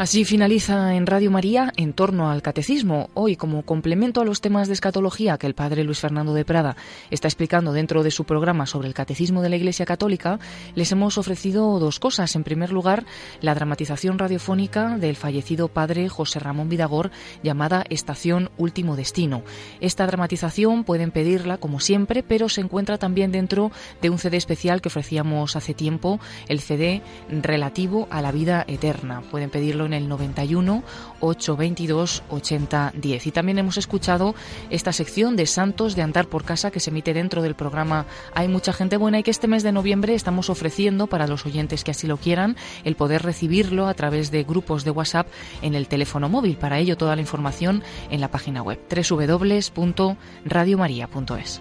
Así 0.00 0.24
finaliza 0.24 0.94
en 0.94 1.06
Radio 1.06 1.30
María 1.30 1.74
en 1.76 1.92
torno 1.92 2.30
al 2.30 2.40
catecismo. 2.40 3.10
Hoy, 3.12 3.36
como 3.36 3.66
complemento 3.66 4.22
a 4.22 4.24
los 4.24 4.40
temas 4.40 4.66
de 4.66 4.72
escatología 4.72 5.36
que 5.36 5.46
el 5.46 5.54
padre 5.54 5.84
Luis 5.84 6.00
Fernando 6.00 6.32
de 6.32 6.46
Prada 6.46 6.74
está 7.10 7.28
explicando 7.28 7.74
dentro 7.74 8.02
de 8.02 8.10
su 8.10 8.24
programa 8.24 8.64
sobre 8.64 8.88
el 8.88 8.94
catecismo 8.94 9.42
de 9.42 9.50
la 9.50 9.56
Iglesia 9.56 9.84
Católica, 9.84 10.38
les 10.74 10.90
hemos 10.90 11.18
ofrecido 11.18 11.78
dos 11.78 12.00
cosas. 12.00 12.34
En 12.34 12.44
primer 12.44 12.72
lugar, 12.72 13.04
la 13.42 13.54
dramatización 13.54 14.18
radiofónica 14.18 14.96
del 14.96 15.16
fallecido 15.16 15.68
padre 15.68 16.08
José 16.08 16.38
Ramón 16.38 16.70
Vidagor 16.70 17.10
llamada 17.42 17.84
Estación 17.90 18.48
Último 18.56 18.96
Destino. 18.96 19.42
Esta 19.82 20.06
dramatización 20.06 20.84
pueden 20.84 21.10
pedirla 21.10 21.58
como 21.58 21.78
siempre, 21.78 22.22
pero 22.22 22.48
se 22.48 22.62
encuentra 22.62 22.96
también 22.96 23.32
dentro 23.32 23.70
de 24.00 24.08
un 24.08 24.16
CD 24.16 24.38
especial 24.38 24.80
que 24.80 24.88
ofrecíamos 24.88 25.56
hace 25.56 25.74
tiempo, 25.74 26.20
el 26.48 26.60
CD 26.60 27.02
relativo 27.28 28.08
a 28.10 28.22
la 28.22 28.32
vida 28.32 28.64
eterna. 28.66 29.20
Pueden 29.30 29.50
pedirlo 29.50 29.89
el 29.94 30.08
91 30.08 30.82
822 31.20 32.22
8010. 32.28 33.26
Y 33.26 33.30
también 33.30 33.58
hemos 33.58 33.76
escuchado 33.76 34.34
esta 34.70 34.92
sección 34.92 35.36
de 35.36 35.46
Santos 35.46 35.96
de 35.96 36.02
Andar 36.02 36.26
por 36.26 36.44
Casa 36.44 36.70
que 36.70 36.80
se 36.80 36.90
emite 36.90 37.14
dentro 37.14 37.42
del 37.42 37.54
programa 37.54 38.06
Hay 38.34 38.48
mucha 38.48 38.72
gente 38.72 38.96
buena 38.96 39.18
y 39.18 39.22
que 39.22 39.30
este 39.30 39.48
mes 39.48 39.62
de 39.62 39.72
noviembre 39.72 40.14
estamos 40.14 40.50
ofreciendo 40.50 41.06
para 41.06 41.26
los 41.26 41.46
oyentes 41.46 41.84
que 41.84 41.90
así 41.90 42.06
lo 42.06 42.16
quieran 42.16 42.56
el 42.84 42.96
poder 42.96 43.22
recibirlo 43.22 43.86
a 43.86 43.94
través 43.94 44.30
de 44.30 44.44
grupos 44.44 44.84
de 44.84 44.90
WhatsApp 44.90 45.26
en 45.62 45.74
el 45.74 45.88
teléfono 45.88 46.28
móvil. 46.28 46.56
Para 46.56 46.78
ello 46.78 46.96
toda 46.96 47.16
la 47.16 47.22
información 47.22 47.82
en 48.10 48.20
la 48.20 48.30
página 48.30 48.62
web 48.62 48.78
www.radiomaria.es. 48.90 51.60